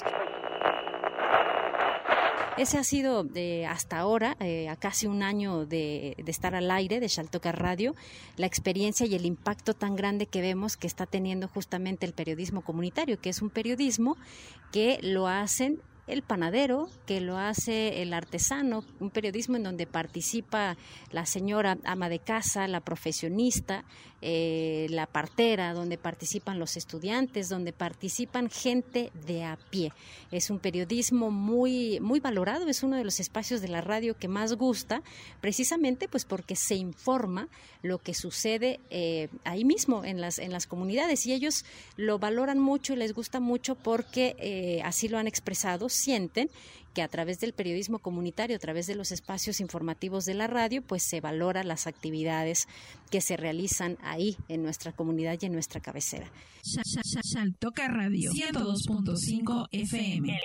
[2.57, 3.29] Ese ha sido
[3.69, 7.95] hasta ahora, eh, a casi un año de, estar al aire de Shaltoca Radio,
[8.39, 12.63] la experiencia y el impacto tan grande que vemos que está teniendo justamente el periodismo
[12.63, 14.17] comunitario, que es un periodismo
[14.73, 20.77] que lo hacen el panadero, que lo hace el artesano, un periodismo en donde participa
[21.11, 23.85] la señora ama de casa, la profesionista,
[24.23, 29.93] eh, la partera, donde participan los estudiantes, donde participan gente de a pie.
[30.31, 34.29] Es un periodismo muy, muy valorado, es uno de los espacios de la radio que
[34.29, 35.03] más gusta,
[35.41, 37.49] precisamente pues porque se informa
[37.83, 41.65] lo que sucede eh, ahí mismo en las, en las comunidades y ellos
[41.97, 46.51] lo valoran mucho y les gusta mucho porque eh, así lo han expresado sienten
[46.97, 50.81] que a través del periodismo comunitario, a través de los espacios informativos de la radio,
[50.81, 52.69] pues se valora las actividades
[53.11, 56.33] que se realizan ahí en nuestra comunidad y en nuestra cabecera.
[57.59, 60.39] Toca Radio 102.5 FM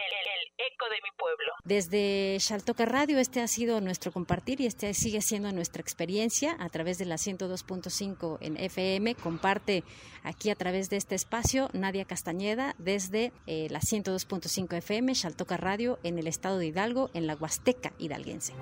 [0.68, 1.54] eco de mi pueblo.
[1.64, 6.70] Desde Xaltoca Radio este ha sido nuestro compartir y este sigue siendo nuestra experiencia a
[6.70, 9.16] través de la 102.5 en FM.
[9.16, 9.84] Comparte
[10.24, 16.00] aquí a través de este espacio Nadia Castañeda desde eh, la 102.5 FM, Xaltoca Radio
[16.04, 18.54] en el estado de Hidalgo, en la Huasteca hidalguense.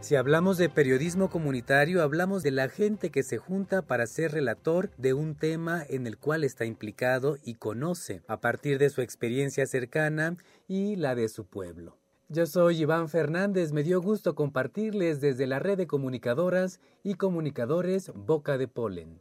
[0.00, 4.90] Si hablamos de periodismo comunitario, hablamos de la gente que se junta para ser relator
[4.96, 9.64] de un tema en el cual está implicado y conoce, a partir de su experiencia
[9.64, 11.96] cercana y la de su pueblo.
[12.28, 18.10] Yo soy Iván Fernández, me dio gusto compartirles desde la red de comunicadoras y comunicadores
[18.14, 19.20] Boca de Polen.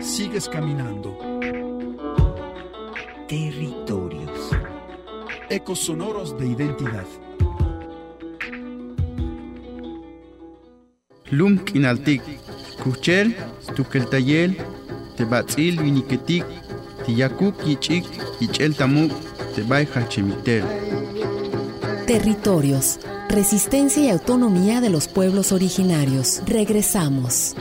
[0.00, 1.16] Sigues caminando.
[3.28, 4.50] Territorios.
[5.48, 7.06] Ecos sonoros de identidad.
[11.30, 12.22] lum k'inaltik
[12.82, 13.36] kuchel
[13.76, 14.56] tukeltayel
[15.16, 16.44] tebatz'il winiketik
[17.06, 18.04] tiyakuk yich'ik
[18.40, 19.12] yich'el tamuk
[19.54, 20.64] tebay jalchemitel
[22.06, 26.42] Territorios, resistencia y autonomía de los pueblos originarios.
[26.44, 27.54] Regresamos.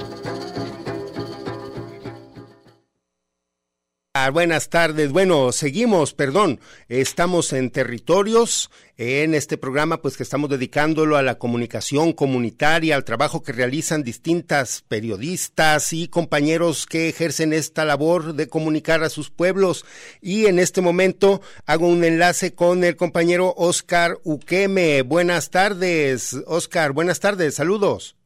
[4.31, 5.11] Buenas tardes.
[5.11, 6.59] Bueno, seguimos, perdón.
[6.87, 13.05] Estamos en territorios en este programa, pues que estamos dedicándolo a la comunicación comunitaria, al
[13.05, 19.29] trabajo que realizan distintas periodistas y compañeros que ejercen esta labor de comunicar a sus
[19.29, 19.85] pueblos.
[20.21, 25.01] Y en este momento hago un enlace con el compañero Oscar Uqueme.
[25.01, 26.91] Buenas tardes, Oscar.
[26.91, 27.55] Buenas tardes.
[27.55, 28.18] Saludos.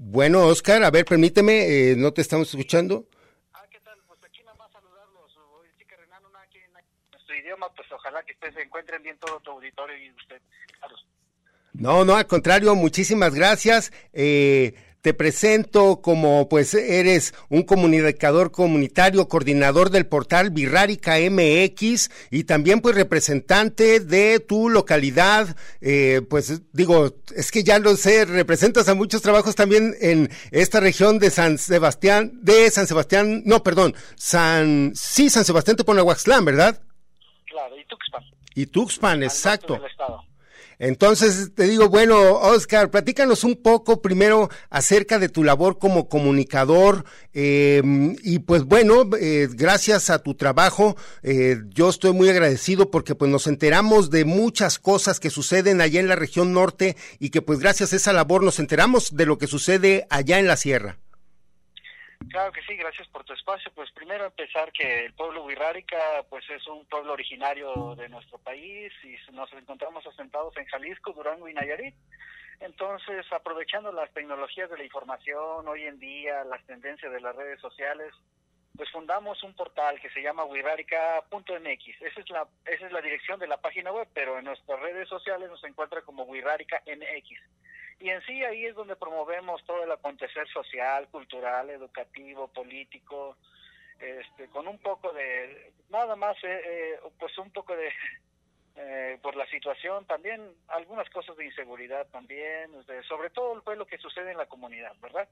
[0.00, 3.08] Bueno, Oscar, a ver, permíteme, eh, no te estamos escuchando.
[3.52, 3.98] Ah, ¿qué tal?
[4.06, 5.36] Pues aquí nada más saludarlos.
[5.76, 6.72] Sí que Renan, una aquí en
[7.10, 10.40] nuestro idioma, pues ojalá que ustedes se encuentren bien todo tu auditorio y usted,
[10.80, 11.04] Carlos.
[11.72, 13.92] No, no, al contrario, muchísimas gracias.
[14.12, 14.72] Eh,
[15.08, 22.82] te presento como pues eres un comunicador comunitario, coordinador del portal Virrárica MX y también
[22.82, 28.94] pues representante de tu localidad, eh, pues digo, es que ya lo sé, representas a
[28.94, 34.92] muchos trabajos también en esta región de San Sebastián, de San Sebastián, no, perdón, San,
[34.94, 36.82] sí, San Sebastián de Ponahuaxtlán, ¿verdad?
[37.46, 38.24] Claro, y Tuxpan.
[38.54, 39.80] Y Tuxpan, exacto.
[40.78, 47.04] Entonces te digo, bueno, Oscar, platícanos un poco primero acerca de tu labor como comunicador
[47.32, 47.82] eh,
[48.22, 53.30] y pues bueno, eh, gracias a tu trabajo, eh, yo estoy muy agradecido porque pues
[53.30, 57.58] nos enteramos de muchas cosas que suceden allá en la región norte y que pues
[57.58, 60.98] gracias a esa labor nos enteramos de lo que sucede allá en la sierra.
[62.30, 63.70] Claro que sí, gracias por tu espacio.
[63.74, 68.92] Pues primero empezar que el pueblo Huirrárica pues es un pueblo originario de nuestro país
[69.02, 71.94] y nos encontramos asentados en Jalisco, Durango y Nayarit.
[72.60, 77.60] Entonces, aprovechando las tecnologías de la información hoy en día, las tendencias de las redes
[77.60, 78.12] sociales,
[78.76, 82.02] pues fundamos un portal que se llama wirrarica.mx.
[82.02, 85.08] Esa es la esa es la dirección de la página web, pero en nuestras redes
[85.08, 87.40] sociales nos encuentra como Wirrarica MX.
[88.00, 93.36] Y en sí ahí es donde promovemos todo el acontecer social, cultural, educativo, político,
[93.98, 97.88] este, con un poco de, nada más, eh, eh, pues un poco de,
[98.76, 102.70] eh, por la situación también, algunas cosas de inseguridad también,
[103.08, 105.28] sobre todo fue lo que sucede en la comunidad, ¿verdad?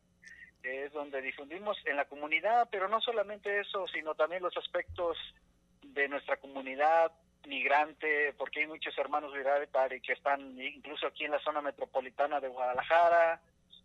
[0.64, 5.16] Es donde difundimos en la comunidad, pero no solamente eso, sino también los aspectos
[5.82, 7.12] de nuestra comunidad,
[7.46, 12.48] migrante, porque hay muchos hermanos de que están incluso aquí en la zona metropolitana de
[12.48, 13.40] Guadalajara,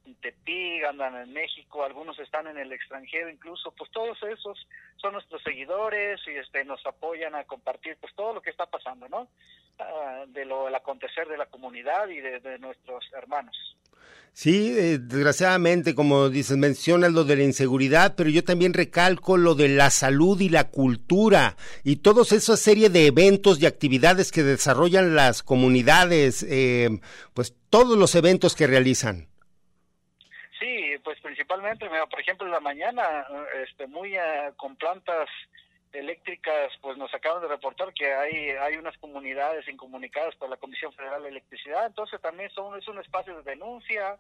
[0.06, 5.14] en Tepic, andan en México, algunos están en el extranjero incluso, pues todos esos son
[5.14, 9.28] nuestros seguidores y este nos apoyan a compartir pues todo lo que está pasando, ¿no?
[9.80, 13.78] Ah, de lo el acontecer de la comunidad y de nuestros hermanos.
[14.34, 19.56] Sí, eh, desgraciadamente, como dices, mencionas lo de la inseguridad, pero yo también recalco lo
[19.56, 24.44] de la salud y la cultura y toda esa serie de eventos y actividades que
[24.44, 26.90] desarrollan las comunidades, eh,
[27.34, 29.28] pues todos los eventos que realizan.
[30.60, 33.04] Sí, pues principalmente, por ejemplo, en la mañana,
[33.68, 35.28] este, muy eh, con plantas
[35.94, 40.94] eléctricas, pues nos acaban de reportar que hay hay unas comunidades incomunicadas por la Comisión
[40.94, 44.18] Federal de Electricidad, entonces también son es un espacio de denuncia,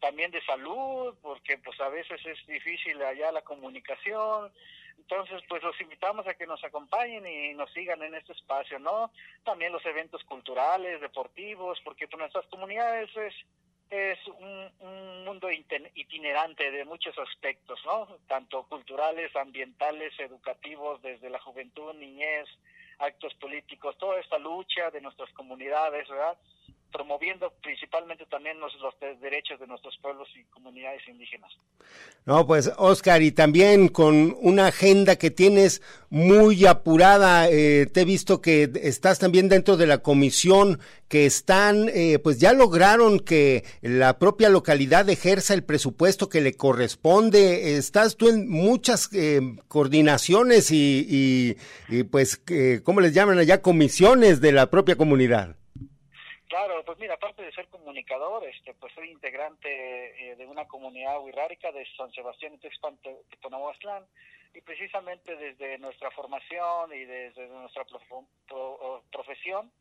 [0.00, 4.52] también de salud, porque pues a veces es difícil allá la comunicación,
[4.98, 9.10] entonces pues los invitamos a que nos acompañen y nos sigan en este espacio, ¿no?
[9.44, 13.34] También los eventos culturales, deportivos, porque pues nuestras comunidades es
[13.90, 18.06] es un, un, mundo itinerante de muchos aspectos, ¿no?
[18.26, 22.48] Tanto culturales, ambientales, educativos, desde la juventud, niñez,
[22.98, 26.36] actos políticos, toda esta lucha de nuestras comunidades, ¿verdad?
[26.92, 28.72] Promoviendo principalmente también los,
[29.20, 31.50] derechos de nuestros pueblos y comunidades indígenas.
[32.24, 38.04] No, pues Oscar, y también con una agenda que tienes muy apurada, eh, te he
[38.04, 40.78] visto que estás también dentro de la comisión
[41.08, 46.54] que están, eh, pues ya lograron que la propia localidad ejerza el presupuesto que le
[46.54, 47.76] corresponde.
[47.76, 51.56] Estás tú en muchas eh, coordinaciones y, y,
[51.88, 52.40] y pues,
[52.84, 53.62] ¿cómo les llaman allá?
[53.62, 55.56] Comisiones de la propia comunidad.
[56.52, 61.18] Claro, pues mira, aparte de ser comunicador, este, pues soy integrante eh, de una comunidad
[61.22, 62.98] wixárika de San Sebastián y Texpan
[64.52, 67.86] y precisamente desde nuestra formación y desde nuestra
[69.10, 69.72] profesión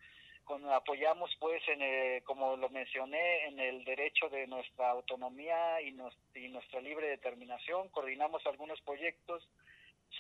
[0.45, 5.93] con, apoyamos pues en eh, como lo mencioné en el derecho de nuestra autonomía y,
[6.35, 9.45] y nuestra libre determinación coordinamos algunos proyectos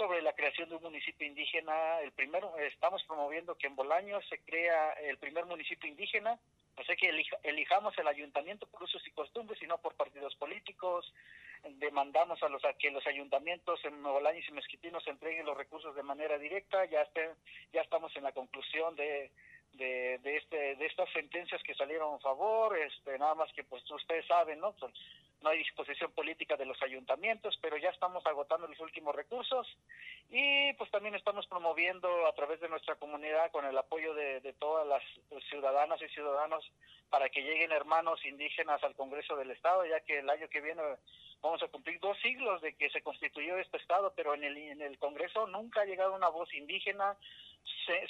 [0.01, 1.99] sobre la creación de un municipio indígena.
[1.99, 6.39] El primero, estamos promoviendo que en Bolaños se crea el primer municipio indígena,
[6.75, 7.11] o sea que
[7.43, 11.13] elijamos el ayuntamiento por usos y costumbres y no por partidos políticos.
[11.77, 16.01] Demandamos a los a que los ayuntamientos en Bolaños y Mezquitinos entreguen los recursos de
[16.01, 16.83] manera directa.
[16.85, 17.07] Ya
[17.71, 19.29] ya estamos en la conclusión de
[19.73, 23.89] de, de, este, de estas sentencias que salieron a favor, este, nada más que pues
[23.89, 24.75] ustedes saben, ¿no?
[25.41, 29.67] No hay disposición política de los ayuntamientos, pero ya estamos agotando los últimos recursos
[30.29, 34.53] y pues también estamos promoviendo a través de nuestra comunidad con el apoyo de, de
[34.53, 35.03] todas las
[35.49, 36.71] ciudadanas y ciudadanos
[37.09, 40.81] para que lleguen hermanos indígenas al Congreso del Estado, ya que el año que viene
[41.41, 44.81] vamos a cumplir dos siglos de que se constituyó este Estado, pero en el, en
[44.81, 47.17] el Congreso nunca ha llegado una voz indígena,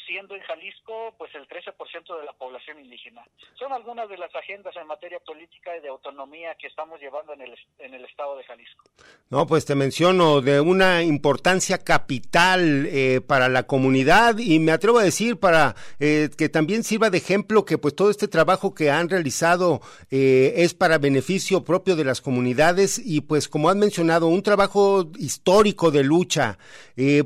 [0.06, 3.24] siendo en Jalisco pues el 13% de la población indígena.
[3.58, 7.42] Son algunas de las agendas en materia política y de autonomía que estamos llevando en
[7.42, 8.84] el, en el estado de Jalisco.
[9.30, 15.00] No, pues te menciono de una importancia capital eh, para la comunidad y me atrevo
[15.00, 18.92] a decir para eh, que también sirva de ejemplo que pues todo este trabajo que
[18.92, 24.28] han realizado eh, es para beneficio propio de las comunidades y pues como han mencionado
[24.28, 26.58] un trabajo histórico de lucha.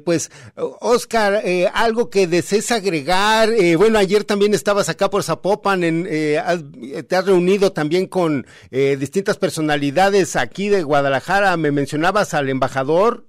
[0.05, 1.41] pues Oscar,
[1.73, 7.73] algo que desees agregar, bueno ayer también estabas acá por Zapopan, en, te has reunido
[7.73, 13.25] también con distintas personalidades aquí de Guadalajara, me mencionabas al embajador.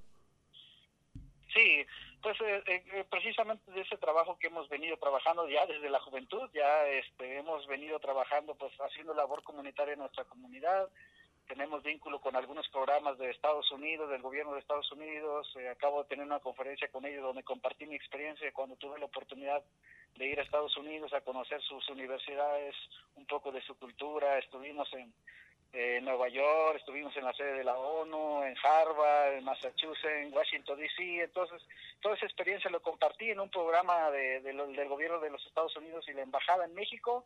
[1.53, 1.85] Sí,
[2.21, 6.49] pues eh, eh, precisamente de ese trabajo que hemos venido trabajando ya desde la juventud,
[6.53, 10.89] ya este, hemos venido trabajando pues haciendo labor comunitaria en nuestra comunidad,
[11.47, 16.03] tenemos vínculo con algunos programas de Estados Unidos, del gobierno de Estados Unidos, eh, acabo
[16.03, 19.63] de tener una conferencia con ellos donde compartí mi experiencia cuando tuve la oportunidad
[20.15, 22.75] de ir a Estados Unidos a conocer sus universidades,
[23.15, 25.13] un poco de su cultura, estuvimos en
[26.03, 30.79] Nueva York, estuvimos en la sede de la ONU, en Harvard, en Massachusetts, en Washington,
[30.79, 31.21] D.C.
[31.21, 31.61] Entonces,
[32.01, 36.07] toda esa experiencia lo compartí en un programa de, del gobierno de los Estados Unidos
[36.07, 37.25] y la Embajada en México.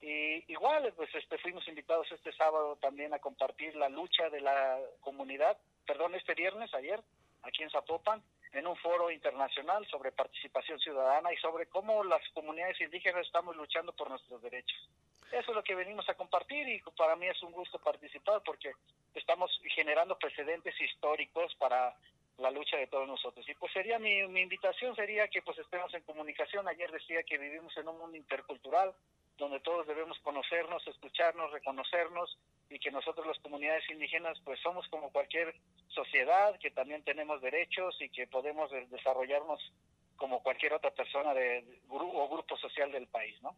[0.00, 4.78] Y igual, pues este, fuimos invitados este sábado también a compartir la lucha de la
[5.00, 7.00] comunidad, perdón, este viernes, ayer,
[7.42, 8.22] aquí en Zapopan,
[8.52, 13.92] en un foro internacional sobre participación ciudadana y sobre cómo las comunidades indígenas estamos luchando
[13.92, 14.88] por nuestros derechos.
[15.32, 18.72] Eso es lo que venimos a compartir y para mí es un gusto participar porque
[19.14, 21.94] estamos generando precedentes históricos para
[22.38, 23.46] la lucha de todos nosotros.
[23.48, 26.66] Y pues sería mi, mi invitación sería que pues estemos en comunicación.
[26.68, 28.94] Ayer decía que vivimos en un mundo intercultural
[29.38, 32.36] donde todos debemos conocernos, escucharnos, reconocernos
[32.68, 35.54] y que nosotros las comunidades indígenas pues somos como cualquier
[35.88, 39.60] sociedad, que también tenemos derechos y que podemos desarrollarnos
[40.16, 43.54] como cualquier otra persona de, o grupo social del país, ¿no?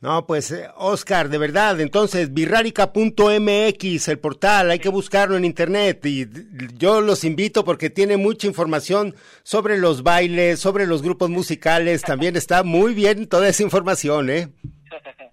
[0.00, 6.04] No, pues eh, Oscar, de verdad, entonces birrárica.mx, el portal, hay que buscarlo en internet
[6.04, 6.26] y
[6.76, 12.36] yo los invito porque tiene mucha información sobre los bailes, sobre los grupos musicales, también
[12.36, 14.48] está muy bien toda esa información, ¿eh?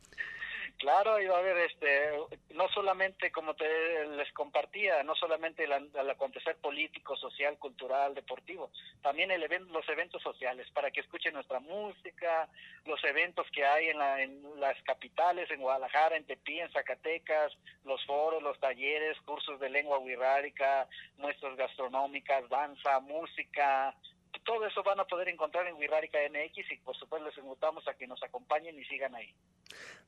[0.84, 2.12] Claro, iba a haber este,
[2.56, 8.70] no solamente como te les compartía, no solamente el, acontecer político, social, cultural, deportivo,
[9.02, 12.50] también el los eventos sociales para que escuchen nuestra música,
[12.84, 17.58] los eventos que hay en, la, en las capitales, en Guadalajara, en Tepí, en Zacatecas,
[17.86, 23.96] los foros, los talleres, cursos de lengua wixárika, muestras gastronómicas, danza, música,
[24.40, 27.94] todo eso van a poder encontrar en Wirrárica MX y por supuesto les invitamos a
[27.94, 29.34] que nos acompañen y sigan ahí.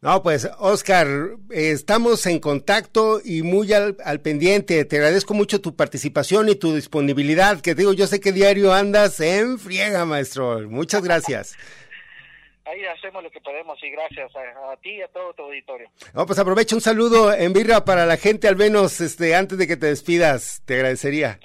[0.01, 1.07] No, pues Oscar,
[1.49, 4.85] estamos en contacto y muy al, pendiente.
[4.85, 9.19] Te agradezco mucho tu participación y tu disponibilidad, que digo, yo sé que diario andas
[9.19, 10.61] en friega, maestro.
[10.69, 11.57] Muchas gracias.
[12.65, 15.89] ahí hacemos lo que podemos y gracias a, ti y a todo tu auditorio.
[16.13, 19.67] No, pues aprovecha un saludo en birra para la gente, al menos este antes de
[19.67, 21.39] que te despidas, te agradecería.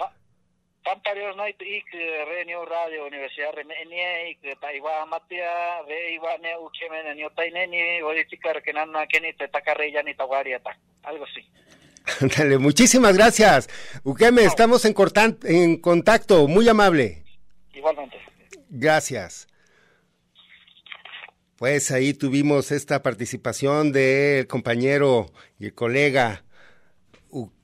[0.91, 1.87] Pamparios no ik
[2.27, 8.73] renio radio universidad remenie ik taiwa matia ve iwa ne ukemen ne otaineni odichikar que
[8.73, 10.71] nana keni te takarreya ni tawariata
[11.03, 11.41] algo así.
[12.35, 13.69] Dale, muchísimas gracias.
[14.03, 14.93] Ukeme, estamos en,
[15.43, 17.23] en contacto, muy amable.
[17.73, 18.17] Igualmente.
[18.69, 19.47] Gracias.
[21.55, 26.43] Pues ahí tuvimos esta participación del compañero y el colega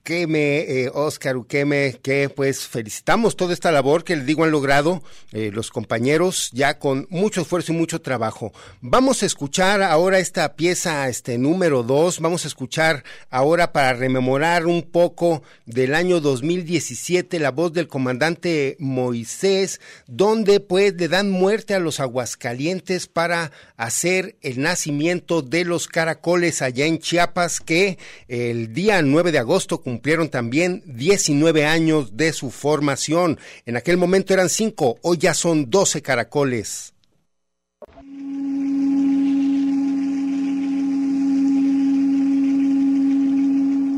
[0.07, 5.03] Uqueme, eh, Oscar Uqueme, que pues felicitamos toda esta labor que le digo han logrado
[5.33, 8.53] eh, los compañeros ya con mucho esfuerzo y mucho trabajo.
[8.79, 14.65] Vamos a escuchar ahora esta pieza, este número dos, vamos a escuchar ahora para rememorar
[14.65, 21.73] un poco del año 2017 la voz del comandante Moisés, donde pues le dan muerte
[21.73, 27.97] a los aguascalientes para hacer el nacimiento de los caracoles allá en Chiapas que
[28.29, 33.39] el día 9 de agosto cumplieron también 19 años de su formación.
[33.65, 36.93] En aquel momento eran 5, hoy ya son 12 caracoles.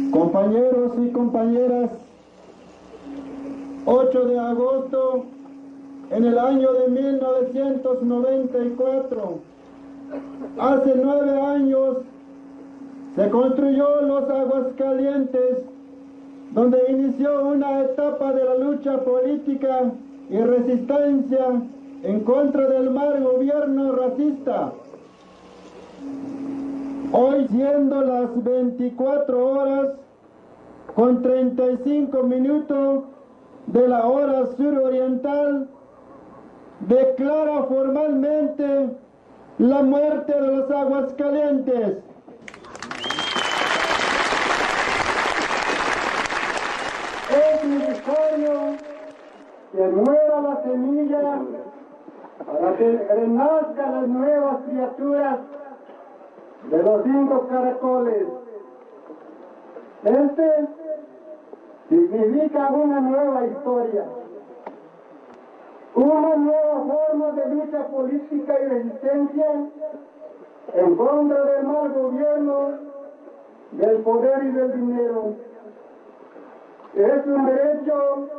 [0.10, 1.90] Compañeros y compañeras,
[3.86, 5.26] 8 de agosto
[6.12, 9.40] en el año de 1994,
[10.60, 11.98] hace nueve años,
[13.18, 15.66] se construyó los Aguascalientes
[16.52, 19.92] donde inició una etapa de la lucha política
[20.30, 21.62] y resistencia
[22.04, 24.72] en contra del mal gobierno racista.
[27.12, 29.90] Hoy siendo las 24 horas
[30.96, 33.04] con 35 minutos
[33.68, 35.68] de la hora suroriental,
[36.82, 38.90] declara formalmente
[39.58, 41.98] la muerte de los aguas calientes.
[47.30, 48.78] Es necesario
[49.72, 51.42] que muera la semilla
[52.46, 55.40] para que renazcan las nuevas criaturas
[56.70, 58.28] de los cinco caracoles.
[60.04, 60.68] Este
[61.90, 64.06] significa una nueva historia,
[65.96, 69.46] una nueva forma de lucha política y resistencia
[70.74, 72.70] en contra del mal gobierno,
[73.72, 75.36] del poder y del dinero
[76.96, 78.30] es un derecho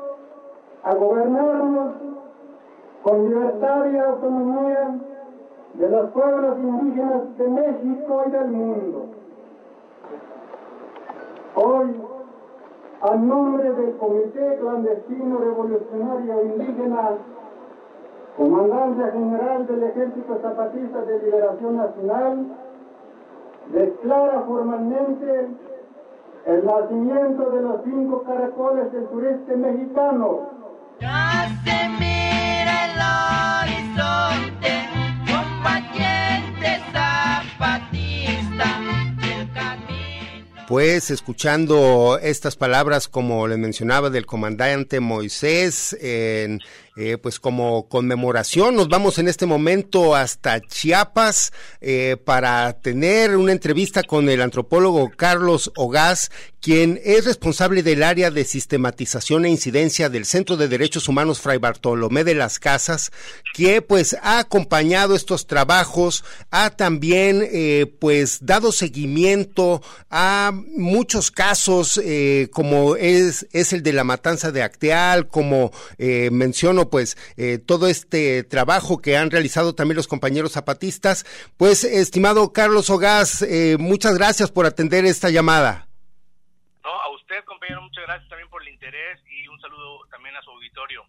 [0.82, 1.92] a gobernarnos
[3.02, 4.98] con libertad y autonomía
[5.74, 9.06] de los pueblos indígenas de México y del mundo.
[11.54, 12.00] Hoy,
[13.02, 17.10] a nombre del Comité Clandestino Revolucionario Indígena,
[18.36, 22.46] Comandante General del Ejército Zapatista de Liberación Nacional,
[23.72, 25.48] declara formalmente
[26.46, 30.59] el nacimiento de los cinco caracoles del sureste mexicano.
[40.70, 46.60] Pues escuchando estas palabras, como les mencionaba, del comandante Moisés, en
[46.96, 48.74] eh, pues como conmemoración.
[48.74, 55.08] Nos vamos en este momento hasta Chiapas eh, para tener una entrevista con el antropólogo
[55.16, 61.08] Carlos Ogaz, quien es responsable del área de sistematización e incidencia del Centro de Derechos
[61.08, 63.12] Humanos Fray Bartolomé de las Casas,
[63.54, 69.80] que pues ha acompañado estos trabajos, ha también eh, pues dado seguimiento
[70.10, 72.00] a muchos casos
[72.50, 78.44] como es, es el de la matanza de Acteal, como menciono pues eh, todo este
[78.44, 81.24] trabajo que han realizado también los compañeros zapatistas.
[81.56, 85.88] Pues, estimado Carlos Ogaz, eh, muchas gracias por atender esta llamada.
[86.82, 90.42] No, a usted, compañero, muchas gracias también por el interés y un saludo también a
[90.42, 91.04] su auditorio.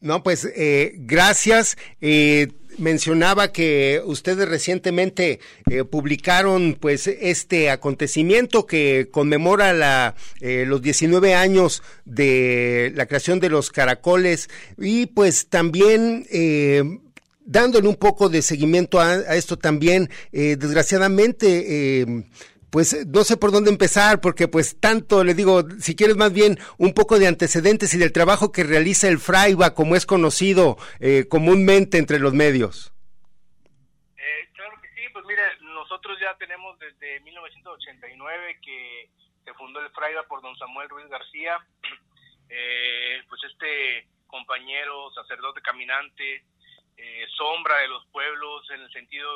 [0.00, 1.76] No, pues eh, gracias.
[2.00, 11.34] Eh, mencionaba que ustedes recientemente eh, publicaron pues este acontecimiento que conmemora la, los 19
[11.34, 16.24] años de la creación de los caracoles y pues también
[17.44, 22.06] dándole un poco de seguimiento a, a esto también, desgraciadamente
[22.70, 26.32] pues eh, no sé por dónde empezar, porque pues tanto, le digo, si quieres más
[26.32, 30.76] bien un poco de antecedentes y del trabajo que realiza el Fraiba, como es conocido
[31.00, 32.92] eh, comúnmente entre los medios.
[34.16, 39.10] Eh, claro que sí, pues mire, nosotros ya tenemos desde 1989 que
[39.44, 41.56] se fundó el Fraiba por don Samuel Ruiz García,
[43.28, 46.44] pues este compañero sacerdote caminante
[46.98, 49.30] eh, sombra de los pueblos en el sentido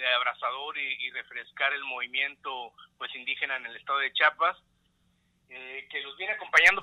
[0.00, 4.56] de abrazador y, refrescar el movimiento pues indígena en el estado de Chiapas,
[5.48, 6.82] eh, que los viene acompañando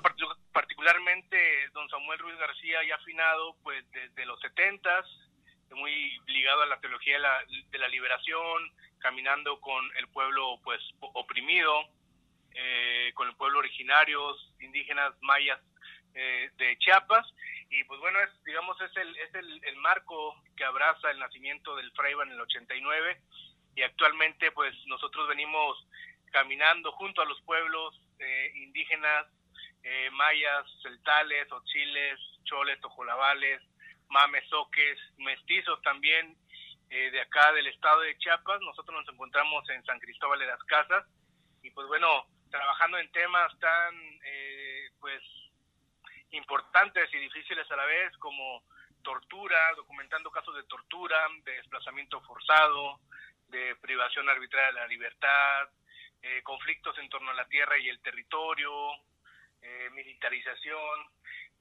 [0.52, 5.06] particularmente don Samuel Ruiz García, ya afinado pues desde los setentas,
[5.70, 10.80] muy ligado a la teología de la, de la liberación, caminando con el pueblo pues
[11.00, 11.84] oprimido,
[12.54, 15.60] eh, con el pueblo originarios, indígenas, mayas
[16.14, 17.26] eh, de Chiapas
[17.78, 21.76] y pues bueno, es, digamos, es, el, es el, el, marco que abraza el nacimiento
[21.76, 23.20] del Fraiba en el 89
[23.76, 25.86] y actualmente pues nosotros venimos
[26.32, 29.26] caminando junto a los pueblos eh, indígenas,
[29.84, 33.62] eh, mayas, celtales, ochiles, choles, tojolabales,
[34.08, 36.36] mamesoques, mestizos también
[36.90, 38.60] eh, de acá del estado de Chiapas.
[38.60, 41.06] Nosotros nos encontramos en San Cristóbal de las Casas
[41.62, 44.18] y pues bueno, trabajando en temas tan
[44.98, 45.22] pues
[46.30, 48.64] importantes y difíciles a la vez como
[49.02, 53.00] tortura, documentando casos de tortura, de desplazamiento forzado,
[53.48, 55.68] de privación arbitraria de la libertad,
[56.22, 58.70] eh, conflictos en torno a la tierra y el territorio,
[59.62, 61.06] eh, militarización,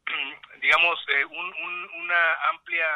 [0.61, 2.87] digamos, eh, una amplia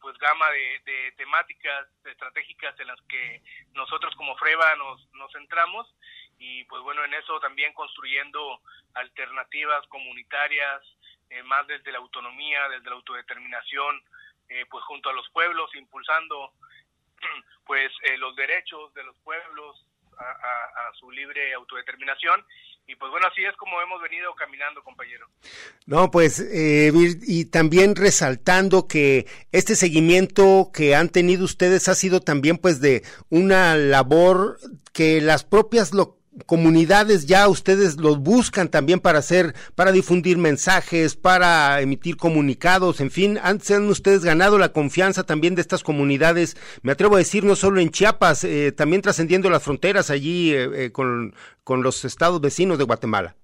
[0.00, 3.42] pues gama de, temáticas estratégicas en las que
[3.72, 5.92] nosotros como FREVA nos, nos centramos
[6.38, 8.60] y pues bueno, en eso también construyendo
[8.94, 10.82] alternativas comunitarias,
[11.30, 14.02] eh, más desde la autonomía, desde la autodeterminación,
[14.48, 16.52] eh, pues junto a los pueblos, impulsando
[17.66, 19.86] pues eh, los derechos de los pueblos
[20.18, 22.44] a, su libre autodeterminación
[22.86, 25.26] y pues bueno, así es como hemos venido caminando, compañero.
[25.86, 32.58] No, pues, y también resaltando que este seguimiento que han tenido ustedes ha sido también
[32.58, 34.58] pues de una labor
[34.92, 35.94] que las propias
[36.46, 43.10] comunidades ya ustedes los buscan también para hacer, para difundir mensajes, para emitir comunicados, en
[43.10, 43.58] fin, han,
[43.88, 47.90] ustedes ganado la confianza también de estas comunidades, me atrevo a decir, no solo en
[47.90, 52.84] Chiapas, eh, también trascendiendo las fronteras allí eh, eh, con, con, los estados vecinos de
[52.84, 53.34] Guatemala.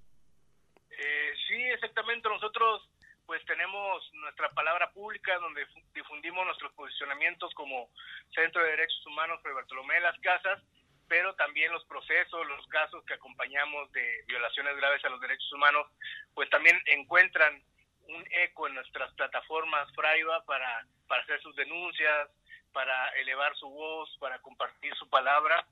[1.46, 2.88] sí, exactamente, nosotros
[3.26, 7.90] pues tenemos nuestra palabra pública donde difundimos nuestros posicionamientos como
[8.34, 10.62] Centro de Derechos Humanos de Bartolomé de las Casas,
[11.08, 15.86] pero también los procesos, los casos que acompañamos de violaciones graves a los derechos humanos,
[16.34, 17.62] pues también encuentran
[18.08, 22.28] un eco en nuestras plataformas Fraiba para, para hacer sus denuncias,
[22.72, 25.66] para elevar su voz, para compartir su palabra.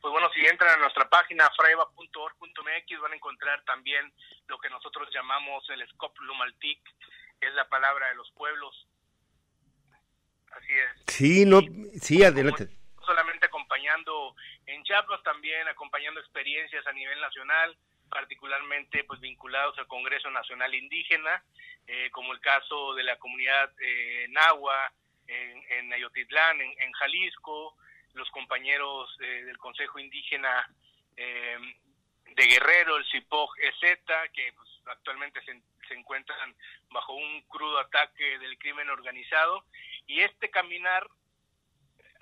[0.00, 4.12] Pues bueno, si entran a nuestra página fraiba.org.mx van a encontrar también
[4.48, 6.82] lo que nosotros llamamos el Scop Lumaltic,
[7.40, 8.88] que es la palabra de los pueblos.
[10.50, 11.04] Así es.
[11.06, 11.60] Sí, no,
[12.00, 12.81] sí, adelante
[13.12, 14.34] solamente acompañando
[14.64, 17.76] en Chiapas, también acompañando experiencias a nivel nacional,
[18.08, 21.44] particularmente pues vinculados al Congreso Nacional Indígena,
[21.86, 24.90] eh, como el caso de la comunidad eh, Nahua
[25.26, 27.76] en, en Ayotitlán, en, Jalisco,
[28.14, 30.66] los compañeros eh, del Consejo Indígena
[31.18, 31.58] eh,
[32.34, 36.56] de Guerrero, el CIPOG EZ, que pues, actualmente se, se encuentran
[36.90, 39.66] bajo un crudo ataque del crimen organizado,
[40.06, 41.06] y este caminar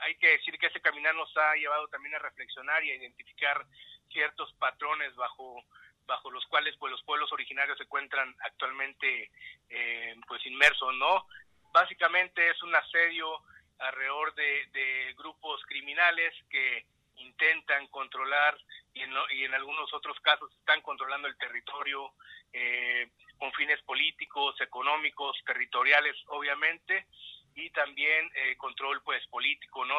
[0.00, 3.66] hay que decir que ese caminar nos ha llevado también a reflexionar y a identificar
[4.10, 5.64] ciertos patrones bajo
[6.06, 9.30] bajo los cuales pues los pueblos originarios se encuentran actualmente
[9.68, 11.26] eh, pues inmersos no
[11.72, 13.42] básicamente es un asedio
[13.78, 16.86] alrededor de, grupos criminales que
[17.16, 18.56] intentan controlar
[18.94, 22.12] y en, y en, algunos otros casos están controlando el territorio
[22.52, 27.06] eh, con fines políticos, económicos, territoriales, obviamente,
[27.54, 29.96] y también eh, control pues político no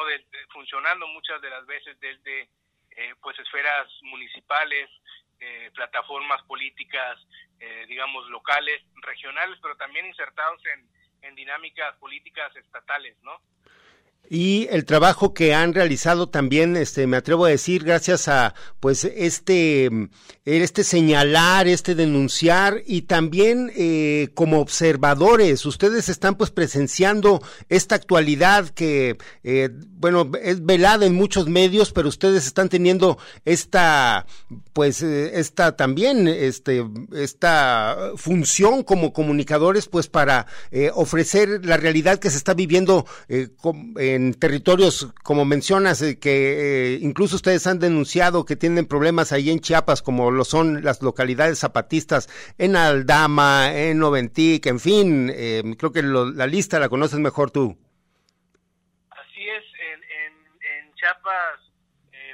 [0.52, 2.48] funcionando muchas de las veces desde
[2.90, 4.90] eh, pues esferas municipales
[5.40, 7.18] eh, plataformas políticas
[7.86, 10.88] digamos locales regionales pero también insertados en,
[11.22, 13.40] en dinámicas políticas estatales no
[14.28, 19.04] y el trabajo que han realizado también, este, me atrevo a decir, gracias a, pues,
[19.04, 19.90] este,
[20.44, 28.70] este señalar, este denunciar y también eh, como observadores, ustedes están pues presenciando esta actualidad
[28.70, 29.68] que, eh,
[29.98, 34.26] bueno, es velada en muchos medios, pero ustedes están teniendo esta,
[34.72, 40.46] pues, eh, esta también, este, esta función como comunicadores, pues, para
[40.94, 46.98] ofrecer la realidad que se está viviendo en en territorios, como mencionas, eh, que eh,
[47.00, 51.58] incluso ustedes han denunciado que tienen problemas ahí en Chiapas, como lo son las localidades
[51.58, 57.50] zapatistas, en Aldama, en Noventic, en fin, eh, creo que la lista la conoces mejor
[57.50, 57.76] tú.
[59.10, 60.02] Así es, en,
[60.60, 61.60] en, Chiapas,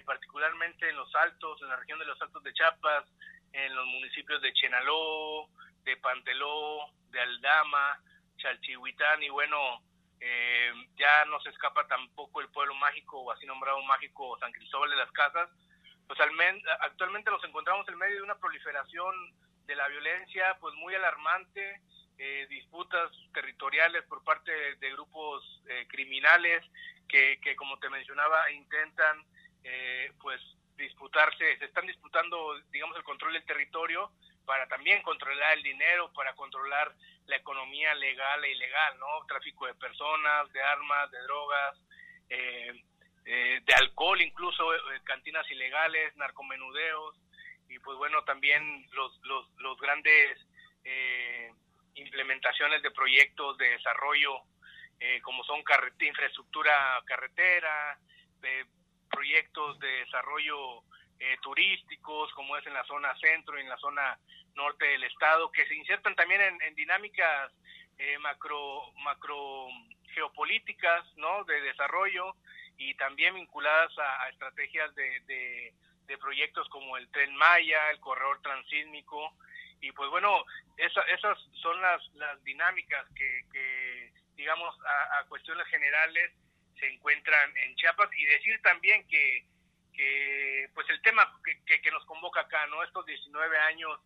[0.04, 3.04] particularmente en los altos, en la región de los altos de Chiapas,
[3.52, 5.48] en los municipios de Chenaló,
[5.84, 6.78] de Panteló,
[7.10, 8.00] de Aldama,
[8.38, 9.56] Chalchihuitán y bueno,
[10.20, 14.90] eh, ya no se escapa tampoco el pueblo mágico o así nombrado mágico San Cristóbal
[14.90, 15.48] de las Casas,
[16.06, 16.18] pues
[16.80, 19.14] actualmente nos encontramos en medio de una proliferación
[19.66, 21.82] de la violencia pues muy alarmante,
[22.16, 26.64] eh, disputas territoriales por parte de, grupos eh, criminales
[27.06, 29.22] que, que, como te mencionaba, intentan
[29.62, 30.40] eh, pues
[30.76, 34.10] disputarse, se están disputando, digamos, el control del territorio
[34.48, 36.90] para también controlar el dinero, para controlar
[37.26, 39.26] la economía legal e ilegal, ¿no?
[39.26, 41.76] Tráfico de personas, de armas, de drogas,
[42.30, 42.84] eh,
[43.26, 47.14] eh, de alcohol, incluso eh, cantinas ilegales, narcomenudeos
[47.68, 50.38] y pues bueno, también los, los, los grandes
[51.96, 54.40] implementaciones de proyectos de desarrollo
[55.22, 55.62] como son
[56.00, 57.98] infraestructura carretera,
[59.10, 60.82] proyectos de desarrollo
[61.42, 64.18] turísticos como es en la zona centro y en la zona
[64.54, 67.52] norte del estado, que se insertan también en, dinámicas
[67.98, 69.68] eh, macro, macro
[70.14, 71.44] geopolíticas, ¿no?
[71.44, 72.34] De desarrollo
[72.76, 75.20] y también vinculadas a, estrategias de,
[76.06, 79.32] de, proyectos como el Tren Maya, el corredor transísmico,
[79.80, 80.44] y pues bueno,
[80.76, 86.32] esas son las, las dinámicas que, que digamos, a, cuestiones generales
[86.78, 89.44] se encuentran en Chiapas y decir también que,
[90.74, 92.82] pues el tema que, que, nos convoca acá, ¿no?
[92.84, 93.98] Estos 19 años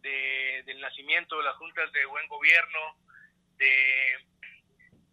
[0.00, 2.96] de, del nacimiento de las juntas de buen gobierno,
[3.56, 4.26] de,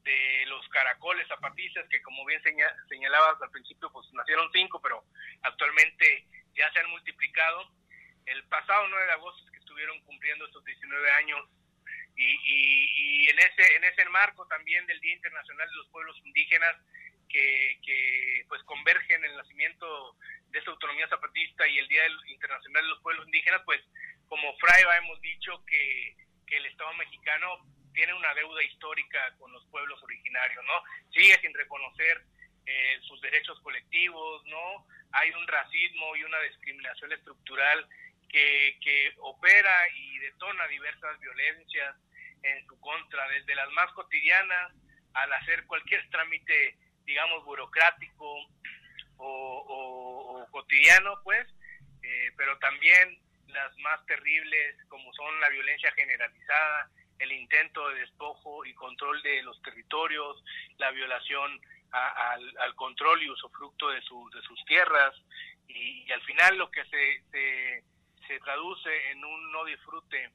[0.03, 2.41] de los caracoles zapatistas, que como bien
[2.89, 5.03] señalabas al principio, pues nacieron cinco, pero
[5.43, 7.69] actualmente ya se han multiplicado.
[8.25, 11.49] El pasado 9 de agosto que estuvieron cumpliendo estos 19 años
[12.15, 16.75] y, y, en ese en ese marco también del Día Internacional de los Pueblos Indígenas
[17.35, 20.15] que, que pues convergen el nacimiento
[20.51, 23.81] de esta autonomía zapatista y el Día Internacional de los Pueblos Indígenas, pues
[24.29, 26.15] como Fraiba hemos dicho que,
[26.47, 27.59] el Estado mexicano
[27.93, 30.83] tiene una deuda histórica con los pueblos originarios, ¿no?
[31.11, 32.23] Sigue sin reconocer
[32.65, 34.87] eh, sus derechos colectivos, ¿no?
[35.11, 37.85] Hay un racismo y una discriminación estructural
[38.29, 41.97] que, que opera y detona diversas violencias
[42.43, 44.71] en su contra, desde las más cotidianas
[45.15, 48.37] al hacer cualquier trámite, digamos, burocrático
[49.17, 51.47] o, cotidiano, pues,
[52.03, 56.89] eh, pero también las más terribles como son la violencia generalizada,
[57.19, 60.43] el intento de despojo y control de los territorios,
[60.77, 61.59] la violación
[61.91, 65.15] al, control y usufructo de, de sus tierras
[65.67, 67.23] y, al final lo que se,
[68.27, 70.31] se, traduce en un no disfrute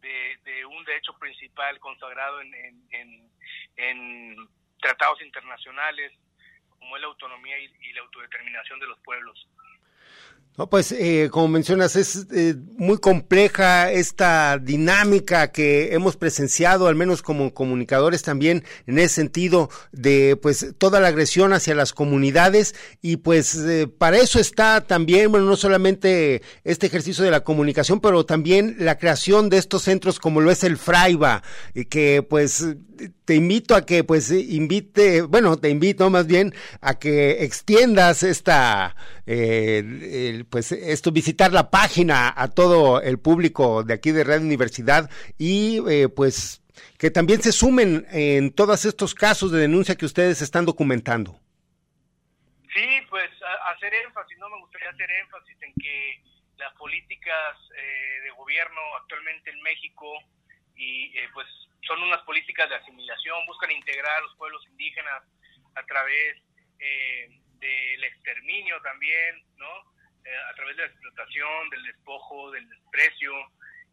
[0.00, 2.54] de, un derecho principal consagrado en,
[2.90, 3.30] en,
[3.76, 4.48] en,
[4.84, 6.12] tratados internacionales
[6.78, 9.48] como es la autonomía y la autodeterminación de los pueblos.
[10.56, 16.94] No, pues eh, como mencionas, es eh, muy compleja esta dinámica que hemos presenciado, al
[16.94, 22.76] menos como comunicadores también, en ese sentido de pues toda la agresión hacia las comunidades.
[23.02, 27.98] Y pues eh, para eso está también, bueno, no solamente este ejercicio de la comunicación,
[27.98, 31.42] pero también la creación de estos centros como lo es el Fraiba,
[31.90, 32.64] que pues
[33.24, 38.94] te invito a que pues invite, bueno, te invito más bien a que extiendas esta,
[39.26, 45.10] eh, pues esto, visitar la página a todo el público de aquí de Radio Universidad
[45.38, 46.62] y eh, pues
[46.98, 51.38] que también se sumen en todos estos casos de denuncia que ustedes están documentando.
[52.74, 53.30] Sí, pues
[53.74, 56.20] hacer énfasis, no me gustaría hacer énfasis en que
[56.58, 60.06] las políticas eh, de gobierno actualmente en México
[60.76, 61.46] y pues
[61.86, 65.22] son unas políticas de asimilación, buscan integrar a los pueblos indígenas
[65.74, 66.36] a través
[66.78, 67.28] eh,
[67.64, 69.94] del exterminio también, ¿no?
[70.24, 73.32] Eh, a través de la explotación, del despojo, del desprecio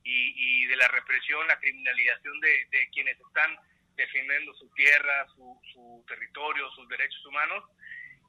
[0.03, 3.55] y, de la represión, la criminalización de, quienes están
[3.95, 7.63] defendiendo su tierra, su, territorio, sus derechos humanos.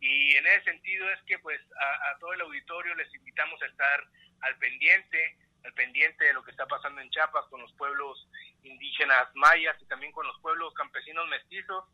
[0.01, 4.05] Y en ese sentido es que pues a todo el auditorio les invitamos a estar
[4.41, 8.27] al pendiente, al pendiente de lo que está pasando en Chiapas con los pueblos
[8.63, 11.85] indígenas mayas y también con los pueblos campesinos mestizos.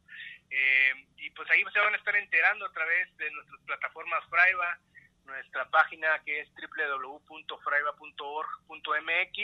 [0.51, 4.79] Eh, y pues ahí se van a estar enterando a través de nuestras plataformas Fraiba,
[5.25, 9.37] nuestra página que es www.fraiba.org.mx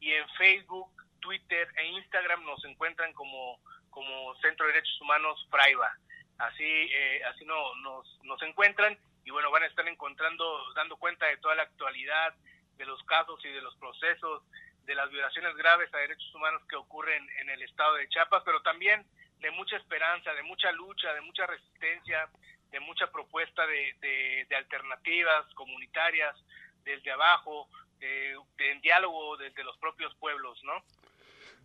[0.00, 0.90] y en Facebook,
[1.20, 3.60] Twitter e Instagram nos encuentran como,
[3.90, 5.96] como Centro de Derechos Humanos Fraiba.
[6.38, 11.26] Así, eh, así no, nos, nos encuentran y bueno, van a estar encontrando, dando cuenta
[11.26, 12.34] de toda la actualidad,
[12.78, 14.42] de los casos y de los procesos
[14.84, 18.60] de las violaciones graves a derechos humanos que ocurren en el estado de Chiapas, pero
[18.62, 19.04] también
[19.38, 22.28] de mucha esperanza, de mucha lucha, de mucha resistencia,
[22.70, 26.34] de mucha propuesta de, de, alternativas comunitarias
[26.84, 27.68] desde abajo,
[28.00, 30.82] en diálogo desde los propios pueblos, ¿no?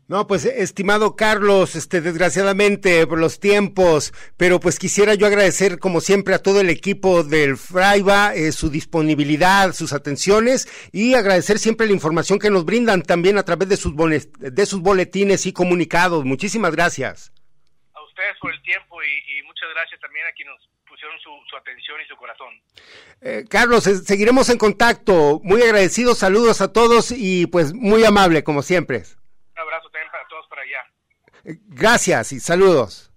[0.09, 5.99] No, pues estimado Carlos, este desgraciadamente por los tiempos, pero pues quisiera yo agradecer como
[5.99, 11.87] siempre a todo el equipo del Fraiba eh, su disponibilidad, sus atenciones y agradecer siempre
[11.87, 16.23] la información que nos brindan también a través de sus de sus boletines y comunicados.
[16.23, 17.33] Muchísimas gracias.
[17.93, 21.99] A ustedes por el tiempo y, muchas gracias también a quienes nos pusieron su, atención
[21.99, 22.53] y su corazón.
[23.19, 25.41] Eh, Carlos, seguiremos en contacto.
[25.43, 29.03] Muy agradecidos, saludos a todos y pues muy amable como siempre.
[29.57, 30.85] Un abrazo también para todos para allá.
[31.69, 33.11] Gracias y saludos.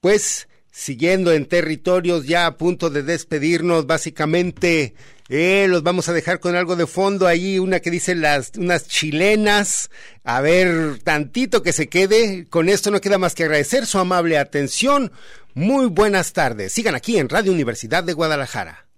[0.00, 4.94] Pues siguiendo en territorios ya a punto de despedirnos, básicamente
[5.28, 8.88] eh, los vamos a dejar con algo de fondo ahí, una que dice las unas
[8.88, 9.90] chilenas.
[10.24, 12.46] A ver, tantito que se quede.
[12.48, 15.12] Con esto no queda más que agradecer su amable atención.
[15.54, 16.72] Muy buenas tardes.
[16.72, 18.88] Sigan aquí en Radio Universidad de Guadalajara.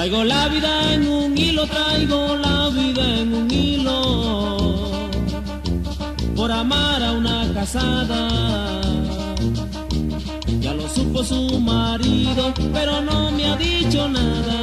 [0.00, 4.96] Traigo la vida en un hilo, traigo la vida en un hilo.
[6.34, 8.80] Por amar a una casada.
[10.58, 14.58] Ya lo supo su marido, pero no me ha dicho nada.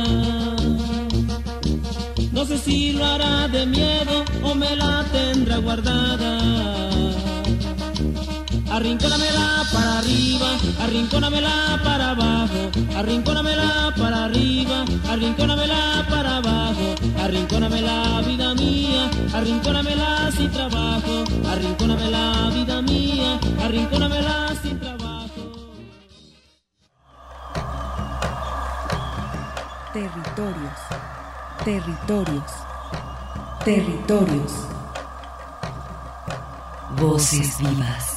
[2.32, 6.68] No sé si lo hará de miedo o me la tendrá guardada
[8.78, 10.50] Arrincónamela para arriba,
[10.84, 21.24] arrincónamela para abajo, arrincónamela para arriba, arrincónamela para abajo, arrincónamela vida mía, arrincónamela sin trabajo,
[21.52, 25.42] arrincónamela vida mía, arrincónamela sin trabajo.
[29.92, 30.80] Territorios,
[31.66, 32.52] territorios,
[33.66, 34.54] territorios.
[37.00, 38.17] Voces vivas